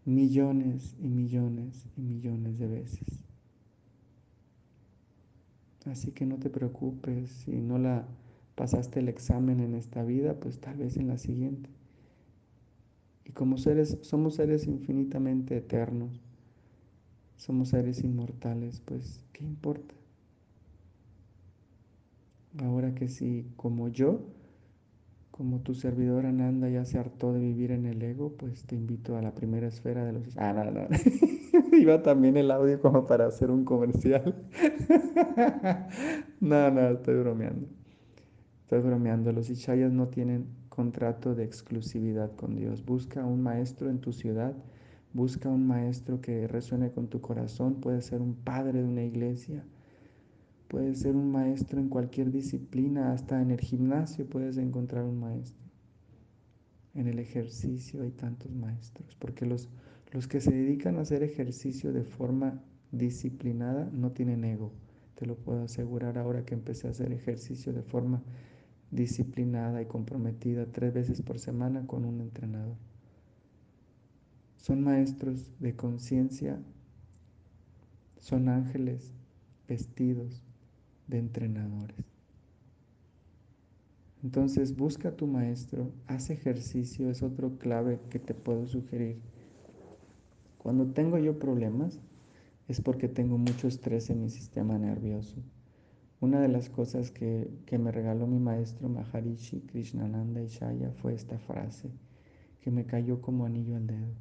millones 0.03 0.95
y 0.99 1.07
millones 1.07 1.85
y 1.95 2.01
millones 2.01 2.59
de 2.59 2.67
veces. 2.67 3.23
Así 5.85 6.11
que 6.11 6.25
no 6.25 6.37
te 6.37 6.49
preocupes 6.49 7.29
si 7.29 7.51
no 7.51 7.77
la 7.77 8.05
pasaste 8.55 8.99
el 8.99 9.07
examen 9.07 9.59
en 9.59 9.75
esta 9.75 10.03
vida, 10.03 10.33
pues 10.39 10.59
tal 10.59 10.77
vez 10.77 10.97
en 10.97 11.07
la 11.07 11.17
siguiente. 11.17 11.69
Y 13.27 13.33
como 13.33 13.57
seres, 13.57 13.97
somos 14.01 14.35
seres 14.35 14.67
infinitamente 14.67 15.57
eternos, 15.57 16.21
somos 17.35 17.69
seres 17.69 18.01
inmortales, 18.03 18.81
pues 18.85 19.21
¿qué 19.33 19.43
importa? 19.43 19.93
Ahora 22.63 22.95
que 22.95 23.09
si 23.09 23.45
como 23.57 23.89
yo, 23.89 24.21
como 25.31 25.59
tu 25.59 25.73
servidor 25.75 26.25
Ananda 26.25 26.69
ya 26.69 26.85
se 26.85 26.99
hartó 26.99 27.33
de 27.33 27.41
vivir 27.41 27.71
en 27.71 27.85
el 27.85 28.01
ego, 28.01 28.31
pues 28.37 28.63
te 28.63 28.75
invito 28.75 29.17
a 29.17 29.21
la 29.21 29.35
primera 29.35 29.67
esfera 29.67 30.05
de 30.05 30.13
los... 30.13 30.23
Ah, 30.37 30.53
no, 30.53 30.71
no. 30.71 30.87
Iba 31.77 32.01
también 32.01 32.37
el 32.37 32.49
audio 32.49 32.79
como 32.81 33.05
para 33.07 33.27
hacer 33.27 33.51
un 33.51 33.65
comercial. 33.65 34.35
no, 36.39 36.71
no, 36.71 36.89
estoy 36.91 37.19
bromeando. 37.19 37.67
Estoy 38.61 38.79
bromeando. 38.79 39.33
Los 39.33 39.49
Ishayas 39.49 39.91
no 39.91 40.07
tienen 40.07 40.47
contrato 40.77 41.35
de 41.35 41.43
exclusividad 41.43 42.31
con 42.37 42.55
Dios. 42.55 42.85
Busca 42.85 43.25
un 43.25 43.41
maestro 43.41 43.89
en 43.89 43.99
tu 43.99 44.13
ciudad. 44.13 44.55
Busca 45.11 45.49
un 45.49 45.67
maestro 45.67 46.21
que 46.21 46.47
resuene 46.47 46.91
con 46.91 47.07
tu 47.07 47.19
corazón. 47.19 47.81
Puede 47.81 48.01
ser 48.01 48.21
un 48.21 48.35
padre 48.35 48.79
de 48.83 48.87
una 48.87 49.03
iglesia 49.03 49.65
Puedes 50.67 50.99
ser 50.99 51.15
un 51.15 51.31
maestro 51.31 51.79
en 51.79 51.87
cualquier 51.87 52.29
disciplina, 52.29 53.13
hasta 53.13 53.41
en 53.41 53.51
el 53.51 53.61
gimnasio 53.61 54.25
puedes 54.25 54.57
encontrar 54.57 55.05
un 55.05 55.17
maestro. 55.17 55.65
En 56.93 57.07
el 57.07 57.19
ejercicio 57.19 58.01
hay 58.01 58.11
tantos 58.11 58.51
maestros, 58.51 59.15
porque 59.15 59.45
los, 59.45 59.69
los 60.11 60.27
que 60.27 60.41
se 60.41 60.51
dedican 60.51 60.97
a 60.97 61.01
hacer 61.01 61.23
ejercicio 61.23 61.93
de 61.93 62.03
forma 62.03 62.61
disciplinada 62.91 63.89
no 63.93 64.11
tienen 64.11 64.43
ego. 64.43 64.73
Te 65.15 65.25
lo 65.25 65.37
puedo 65.37 65.63
asegurar 65.63 66.17
ahora 66.17 66.43
que 66.43 66.55
empecé 66.55 66.87
a 66.87 66.91
hacer 66.91 67.13
ejercicio 67.13 67.71
de 67.71 67.81
forma 67.81 68.21
disciplinada 68.91 69.81
y 69.81 69.85
comprometida 69.85 70.65
tres 70.65 70.93
veces 70.93 71.21
por 71.21 71.39
semana 71.39 71.85
con 71.87 72.05
un 72.05 72.21
entrenador. 72.21 72.77
Son 74.57 74.81
maestros 74.81 75.51
de 75.59 75.75
conciencia, 75.75 76.59
son 78.19 78.49
ángeles 78.49 79.13
vestidos 79.67 80.43
de 81.07 81.19
entrenadores. 81.19 82.05
Entonces 84.23 84.75
busca 84.75 85.09
a 85.09 85.15
tu 85.15 85.27
maestro, 85.27 85.91
haz 86.07 86.29
ejercicio, 86.29 87.09
es 87.09 87.21
otro 87.21 87.57
clave 87.59 87.99
que 88.09 88.19
te 88.19 88.33
puedo 88.33 88.67
sugerir. 88.67 89.21
Cuando 90.57 90.87
tengo 90.87 91.17
yo 91.17 91.39
problemas 91.39 91.99
es 92.67 92.81
porque 92.81 93.07
tengo 93.07 93.37
mucho 93.37 93.67
estrés 93.67 94.09
en 94.09 94.21
mi 94.21 94.29
sistema 94.29 94.77
nervioso. 94.77 95.35
Una 96.19 96.39
de 96.41 96.47
las 96.47 96.69
cosas 96.69 97.11
que, 97.11 97.49
que 97.65 97.77
me 97.77 97.91
regaló 97.91 98.25
mi 98.25 98.39
maestro 98.39 98.89
Maharishi 98.89 99.61
Krishnananda 99.61 100.41
Ishaya 100.41 100.91
fue 100.91 101.13
esta 101.13 101.37
frase 101.37 101.91
que 102.61 102.71
me 102.71 102.85
cayó 102.85 103.21
como 103.21 103.45
anillo 103.45 103.75
al 103.75 103.85
dedo. 103.85 104.15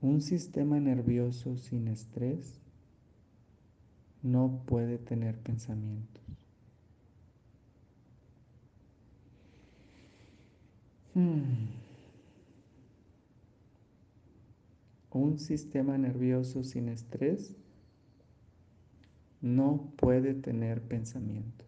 Un 0.00 0.20
sistema 0.20 0.80
nervioso 0.80 1.56
sin 1.56 1.88
estrés 1.88 2.60
no 4.22 4.62
puede 4.66 4.98
tener 4.98 5.38
pensamientos. 5.38 6.22
Hmm. 11.14 11.68
Un 15.10 15.38
sistema 15.38 15.98
nervioso 15.98 16.62
sin 16.62 16.88
estrés 16.88 17.56
no 19.40 19.92
puede 19.96 20.34
tener 20.34 20.82
pensamientos. 20.82 21.66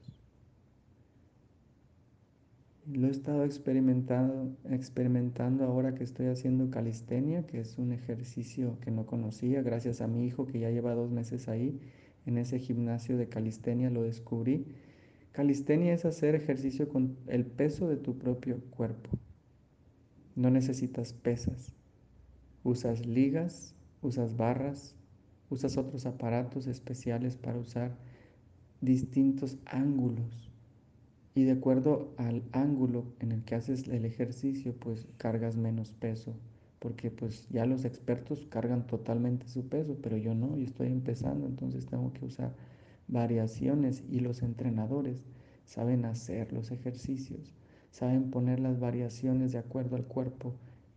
Lo 2.86 3.06
he 3.06 3.10
estado 3.10 3.44
experimentando, 3.44 4.56
experimentando 4.68 5.64
ahora 5.64 5.94
que 5.94 6.02
estoy 6.02 6.26
haciendo 6.26 6.70
calistenia, 6.70 7.46
que 7.46 7.60
es 7.60 7.78
un 7.78 7.92
ejercicio 7.92 8.78
que 8.80 8.90
no 8.90 9.06
conocía, 9.06 9.62
gracias 9.62 10.00
a 10.00 10.08
mi 10.08 10.26
hijo 10.26 10.46
que 10.46 10.58
ya 10.58 10.70
lleva 10.70 10.94
dos 10.94 11.10
meses 11.10 11.48
ahí 11.48 11.78
en 12.26 12.38
ese 12.38 12.58
gimnasio 12.58 13.16
de 13.16 13.28
calistenia 13.28 13.90
lo 13.90 14.02
descubrí. 14.02 14.66
Calistenia 15.32 15.94
es 15.94 16.04
hacer 16.04 16.34
ejercicio 16.34 16.88
con 16.88 17.16
el 17.26 17.46
peso 17.46 17.88
de 17.88 17.96
tu 17.96 18.18
propio 18.18 18.60
cuerpo. 18.70 19.10
No 20.36 20.50
necesitas 20.50 21.12
pesas. 21.12 21.74
Usas 22.62 23.06
ligas, 23.06 23.74
usas 24.02 24.36
barras, 24.36 24.94
usas 25.50 25.76
otros 25.76 26.06
aparatos 26.06 26.66
especiales 26.66 27.36
para 27.36 27.58
usar 27.58 27.96
distintos 28.80 29.58
ángulos. 29.66 30.50
Y 31.34 31.44
de 31.44 31.52
acuerdo 31.52 32.14
al 32.16 32.42
ángulo 32.52 33.04
en 33.20 33.32
el 33.32 33.44
que 33.44 33.54
haces 33.54 33.86
el 33.88 34.04
ejercicio, 34.04 34.74
pues 34.74 35.06
cargas 35.18 35.56
menos 35.56 35.92
peso 35.92 36.34
porque 36.80 37.10
pues 37.10 37.46
ya 37.50 37.66
los 37.66 37.84
expertos 37.84 38.46
cargan 38.48 38.86
totalmente 38.86 39.46
su 39.46 39.68
peso, 39.68 39.98
pero 40.02 40.16
yo 40.16 40.34
no, 40.34 40.56
yo 40.56 40.64
estoy 40.64 40.88
empezando, 40.88 41.46
entonces 41.46 41.86
tengo 41.86 42.12
que 42.12 42.24
usar 42.24 42.54
variaciones 43.06 44.02
y 44.10 44.20
los 44.20 44.42
entrenadores 44.42 45.22
saben 45.66 46.06
hacer 46.06 46.52
los 46.52 46.70
ejercicios, 46.70 47.54
saben 47.90 48.30
poner 48.30 48.60
las 48.60 48.80
variaciones 48.80 49.52
de 49.52 49.58
acuerdo 49.58 49.94
al 49.96 50.04
cuerpo 50.04 50.54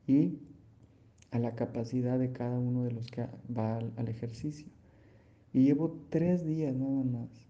y 0.07 0.39
a 1.33 1.39
la 1.39 1.55
capacidad 1.55 2.19
de 2.19 2.31
cada 2.31 2.59
uno 2.59 2.83
de 2.83 2.91
los 2.91 3.07
que 3.07 3.25
va 3.49 3.77
al, 3.77 4.07
ejercicio. 4.07 4.67
Y 5.51 5.63
llevo 5.63 5.99
tres 6.11 6.45
días 6.45 6.75
nada 6.75 7.03
más. 7.03 7.47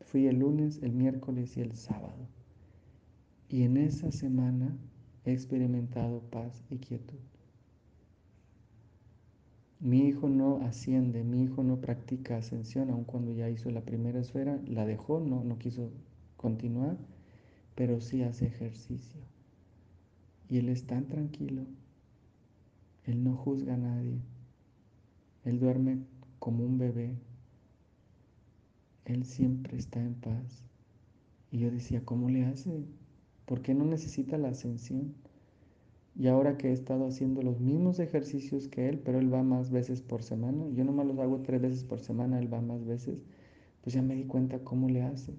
Fui 0.00 0.26
el 0.26 0.38
lunes, 0.38 0.82
el 0.82 0.92
miércoles 0.92 1.58
y 1.58 1.60
el 1.60 1.76
sábado. 1.76 2.26
Y 3.50 3.64
en 3.64 3.76
esa 3.76 4.10
semana 4.12 4.74
he 5.26 5.32
experimentado 5.32 6.20
paz 6.30 6.64
y 6.70 6.78
quietud. 6.78 7.18
Mi 9.78 10.08
hijo 10.08 10.30
no 10.30 10.62
asciende, 10.62 11.22
mi 11.22 11.42
hijo 11.42 11.62
no 11.62 11.82
practica 11.82 12.38
ascensión, 12.38 12.88
aun 12.88 13.04
cuando 13.04 13.30
ya 13.32 13.50
hizo 13.50 13.70
la 13.70 13.82
primera 13.82 14.20
esfera, 14.20 14.58
la 14.66 14.86
dejó, 14.86 15.20
no, 15.20 15.44
no 15.44 15.58
quiso 15.58 15.90
continuar, 16.38 16.96
pero 17.74 18.00
sí 18.00 18.22
hace 18.22 18.46
ejercicio. 18.46 19.20
Y 20.48 20.56
él 20.56 20.70
es 20.70 20.86
tan 20.86 21.08
tranquilo, 21.08 21.66
él 23.06 23.22
no 23.22 23.36
juzga 23.36 23.74
a 23.74 23.78
nadie, 23.78 24.20
él 25.44 25.58
duerme 25.58 25.98
como 26.38 26.64
un 26.64 26.78
bebé, 26.78 27.16
él 29.04 29.24
siempre 29.24 29.76
está 29.76 30.00
en 30.00 30.14
paz. 30.14 30.64
Y 31.50 31.58
yo 31.58 31.70
decía, 31.70 32.04
¿cómo 32.04 32.28
le 32.30 32.44
hace? 32.46 32.84
¿Por 33.46 33.62
qué 33.62 33.74
no 33.74 33.84
necesita 33.84 34.38
la 34.38 34.48
ascensión? 34.48 35.14
Y 36.16 36.28
ahora 36.28 36.56
que 36.56 36.68
he 36.68 36.72
estado 36.72 37.06
haciendo 37.06 37.42
los 37.42 37.60
mismos 37.60 37.98
ejercicios 37.98 38.68
que 38.68 38.88
él, 38.88 39.00
pero 39.00 39.18
él 39.18 39.32
va 39.32 39.42
más 39.42 39.70
veces 39.70 40.00
por 40.00 40.22
semana, 40.22 40.68
yo 40.70 40.84
nomás 40.84 41.06
los 41.06 41.18
hago 41.18 41.40
tres 41.40 41.60
veces 41.60 41.84
por 41.84 42.00
semana, 42.00 42.38
él 42.38 42.52
va 42.52 42.60
más 42.60 42.84
veces, 42.84 43.18
pues 43.82 43.94
ya 43.94 44.02
me 44.02 44.14
di 44.14 44.24
cuenta 44.24 44.60
cómo 44.60 44.88
le 44.88 45.02
hace. 45.02 45.34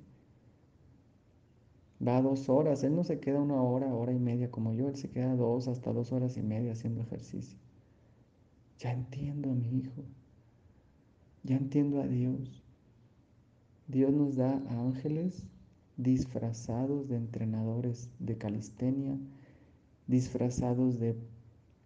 Va 2.05 2.21
dos 2.21 2.49
horas, 2.49 2.83
él 2.83 2.95
no 2.95 3.03
se 3.03 3.19
queda 3.19 3.41
una 3.41 3.61
hora, 3.61 3.93
hora 3.93 4.11
y 4.13 4.19
media 4.19 4.51
como 4.51 4.73
yo, 4.73 4.89
él 4.89 4.97
se 4.97 5.09
queda 5.09 5.35
dos 5.35 5.67
hasta 5.67 5.93
dos 5.93 6.11
horas 6.11 6.35
y 6.37 6.41
media 6.41 6.73
haciendo 6.73 7.01
ejercicio. 7.01 7.57
Ya 8.79 8.91
entiendo 8.91 9.51
a 9.51 9.55
mi 9.55 9.77
hijo, 9.77 10.03
ya 11.43 11.55
entiendo 11.55 12.01
a 12.01 12.07
Dios. 12.07 12.63
Dios 13.87 14.11
nos 14.11 14.35
da 14.35 14.61
ángeles 14.69 15.45
disfrazados 15.95 17.07
de 17.07 17.17
entrenadores 17.17 18.09
de 18.19 18.37
calistenia, 18.37 19.17
disfrazados 20.07 20.99
de 20.99 21.15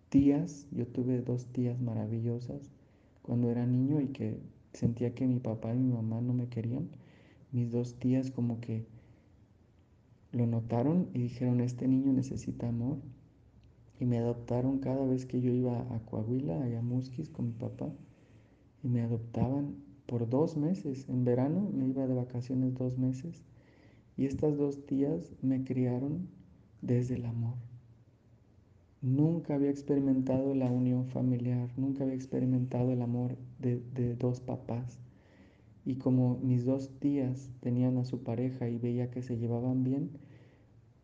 tías. 0.09 0.67
Yo 0.71 0.87
tuve 0.87 1.21
dos 1.21 1.45
tías 1.47 1.79
maravillosas 1.79 2.71
cuando 3.21 3.51
era 3.51 3.65
niño 3.65 4.01
y 4.01 4.07
que 4.07 4.39
sentía 4.73 5.13
que 5.13 5.27
mi 5.27 5.39
papá 5.39 5.73
y 5.73 5.77
mi 5.77 5.93
mamá 5.93 6.21
no 6.21 6.33
me 6.33 6.47
querían. 6.47 6.89
Mis 7.51 7.71
dos 7.71 7.95
tías 7.99 8.31
como 8.31 8.59
que 8.59 8.85
lo 10.31 10.45
notaron 10.45 11.09
y 11.13 11.19
dijeron, 11.19 11.61
este 11.61 11.87
niño 11.87 12.13
necesita 12.13 12.67
amor. 12.67 12.97
Y 13.99 14.05
me 14.05 14.17
adoptaron 14.19 14.79
cada 14.79 15.05
vez 15.05 15.25
que 15.25 15.41
yo 15.41 15.51
iba 15.51 15.81
a 15.93 15.99
Coahuila, 16.05 16.63
a 16.63 16.81
Musquis 16.81 17.29
con 17.29 17.47
mi 17.47 17.53
papá. 17.53 17.89
Y 18.83 18.87
me 18.87 19.01
adoptaban 19.01 19.75
por 20.05 20.29
dos 20.29 20.55
meses. 20.55 21.07
En 21.09 21.25
verano 21.25 21.69
me 21.73 21.87
iba 21.87 22.07
de 22.07 22.13
vacaciones 22.13 22.75
dos 22.75 22.97
meses. 22.97 23.43
Y 24.15 24.25
estas 24.25 24.57
dos 24.57 24.85
tías 24.85 25.31
me 25.41 25.63
criaron 25.63 26.27
desde 26.81 27.15
el 27.15 27.25
amor. 27.25 27.55
Nunca 29.01 29.55
había 29.55 29.69
experimentado 29.69 30.53
la 30.55 30.69
unión 30.69 31.07
familiar, 31.07 31.69
nunca 31.77 32.03
había 32.03 32.15
experimentado 32.15 32.91
el 32.91 33.01
amor 33.01 33.37
de, 33.59 33.81
de, 33.93 34.15
dos 34.15 34.41
papás. 34.41 34.99
Y 35.89 35.95
como 35.95 36.37
mis 36.43 36.65
dos 36.65 36.91
tías 36.99 37.49
tenían 37.61 37.97
a 37.97 38.05
su 38.05 38.21
pareja 38.21 38.69
y 38.69 38.77
veía 38.77 39.09
que 39.09 39.23
se 39.23 39.37
llevaban 39.37 39.83
bien, 39.83 40.11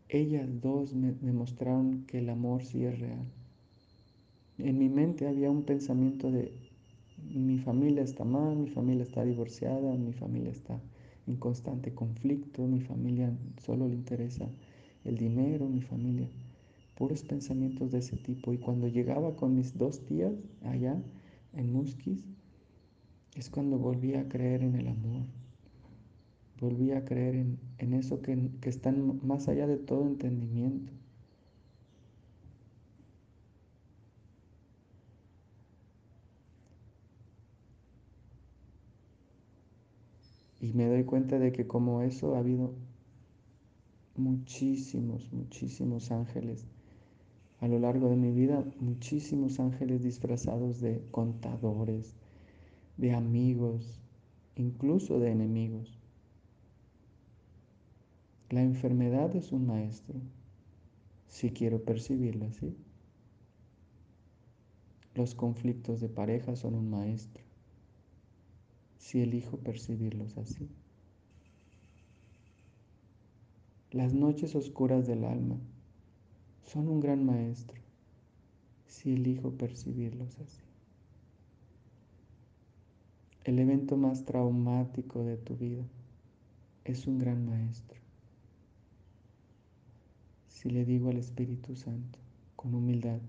ellas 0.09 0.47
dos 0.61 0.93
me 0.93 1.13
demostraron 1.21 2.05
que 2.05 2.19
el 2.19 2.29
amor 2.29 2.63
sí 2.63 2.85
es 2.85 2.99
real. 2.99 3.25
En 4.59 4.77
mi 4.77 4.87
mente 4.87 5.27
había 5.27 5.49
un 5.49 5.63
pensamiento 5.63 6.29
de 6.29 6.51
mi 7.33 7.57
familia 7.57 8.03
está 8.03 8.25
mal, 8.25 8.57
mi 8.57 8.69
familia 8.69 9.01
está 9.01 9.25
divorciada, 9.25 9.97
mi 9.97 10.13
familia 10.13 10.51
está 10.51 10.79
en 11.25 11.37
constante 11.37 11.95
conflicto, 11.95 12.67
mi 12.67 12.81
familia 12.81 13.35
solo 13.65 13.87
le 13.87 13.95
interesa 13.95 14.47
el 15.03 15.17
dinero, 15.17 15.67
mi 15.67 15.81
familia, 15.81 16.29
puros 16.95 17.23
pensamientos 17.23 17.91
de 17.91 17.97
ese 17.97 18.17
tipo. 18.17 18.53
Y 18.53 18.59
cuando 18.59 18.87
llegaba 18.87 19.35
con 19.35 19.55
mis 19.55 19.75
dos 19.79 20.05
tías 20.05 20.35
allá 20.63 20.95
en 21.53 21.73
Musquis, 21.73 22.23
es 23.35 23.49
cuando 23.49 23.77
volví 23.77 24.15
a 24.15 24.27
creer 24.27 24.63
en 24.63 24.75
el 24.75 24.87
amor, 24.87 25.25
volví 26.59 26.91
a 26.91 27.03
creer 27.03 27.35
en, 27.35 27.93
eso 27.93 28.21
que, 28.21 28.49
que 28.61 28.69
está 28.69 28.91
más 28.91 29.47
allá 29.49 29.67
de 29.67 29.77
todo 29.77 30.07
entendimiento. 30.07 30.91
Y 40.61 40.73
me 40.73 40.87
doy 40.87 41.03
cuenta 41.03 41.37
de 41.37 41.51
que 41.51 41.67
como 41.67 42.01
eso 42.01 42.35
ha 42.35 42.39
habido 42.39 42.73
muchísimos, 44.15 45.31
muchísimos 45.31 46.11
ángeles. 46.11 46.65
A 47.59 47.67
lo 47.67 47.79
largo 47.79 48.09
de 48.09 48.15
mi 48.15 48.31
vida, 48.31 48.63
muchísimos 48.79 49.59
ángeles 49.59 50.03
disfrazados 50.03 50.81
de 50.81 51.03
contadores, 51.11 52.15
de 52.97 53.13
amigos, 53.13 53.99
incluso 54.55 55.19
de 55.19 55.31
enemigos. 55.31 55.97
La 58.49 58.61
enfermedad 58.61 59.35
es 59.35 59.51
un 59.51 59.65
maestro, 59.67 60.15
si 61.27 61.51
quiero 61.51 61.83
percibirlo 61.83 62.45
así. 62.45 62.75
Los 65.15 65.33
conflictos 65.33 65.99
de 65.99 66.09
pareja 66.09 66.55
son 66.55 66.75
un 66.75 66.89
maestro, 66.89 67.43
si 68.97 69.21
elijo 69.21 69.57
percibirlos 69.57 70.37
así. 70.37 70.69
Las 73.91 74.13
noches 74.13 74.55
oscuras 74.55 75.07
del 75.07 75.23
alma 75.23 75.57
son 76.65 76.89
un 76.89 76.99
gran 76.99 77.25
maestro, 77.25 77.79
si 78.87 79.13
elijo 79.13 79.51
percibirlos 79.51 80.37
así. 80.39 80.64
El 83.45 83.59
evento 83.59 83.95
más 83.95 84.25
traumático 84.25 85.23
de 85.23 85.37
tu 85.37 85.55
vida 85.55 85.83
es 86.83 87.05
un 87.05 87.19
gran 87.19 87.45
maestro. 87.45 87.99
Si 90.47 90.71
le 90.71 90.83
digo 90.83 91.11
al 91.11 91.17
Espíritu 91.17 91.75
Santo 91.75 92.17
con 92.55 92.73
humildad, 92.73 93.19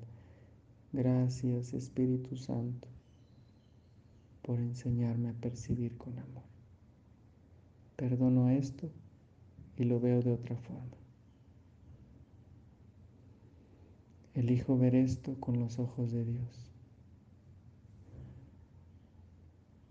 gracias 0.94 1.74
Espíritu 1.74 2.38
Santo 2.38 2.88
por 4.40 4.59
enseñarme 4.59 5.29
a 5.29 5.35
percibir 5.35 5.98
con 5.98 6.18
amor. 6.18 6.44
Perdono 7.96 8.48
esto 8.48 8.88
y 9.76 9.85
lo 9.85 10.00
veo 10.00 10.22
de 10.22 10.33
otra 10.33 10.57
forma. 10.57 10.96
Elijo 14.33 14.79
ver 14.79 14.94
esto 14.94 15.38
con 15.38 15.61
los 15.61 15.79
ojos 15.79 16.11
de 16.11 16.24
Dios. 16.24 16.76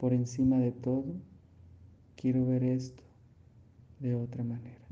Por 0.05 0.13
encima 0.13 0.59
de 0.59 0.71
todo, 0.71 1.15
quiero 2.15 2.45
ver 2.45 2.63
esto 2.63 3.01
de 3.99 4.13
otra 4.13 4.43
manera. 4.43 4.85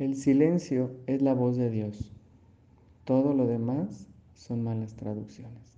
El 0.00 0.16
silencio 0.16 0.90
es 1.06 1.22
la 1.22 1.32
voz 1.32 1.56
de 1.56 1.70
Dios. 1.70 2.10
Todo 3.04 3.34
lo 3.34 3.46
demás 3.46 4.08
son 4.34 4.64
malas 4.64 4.94
traducciones. 4.96 5.73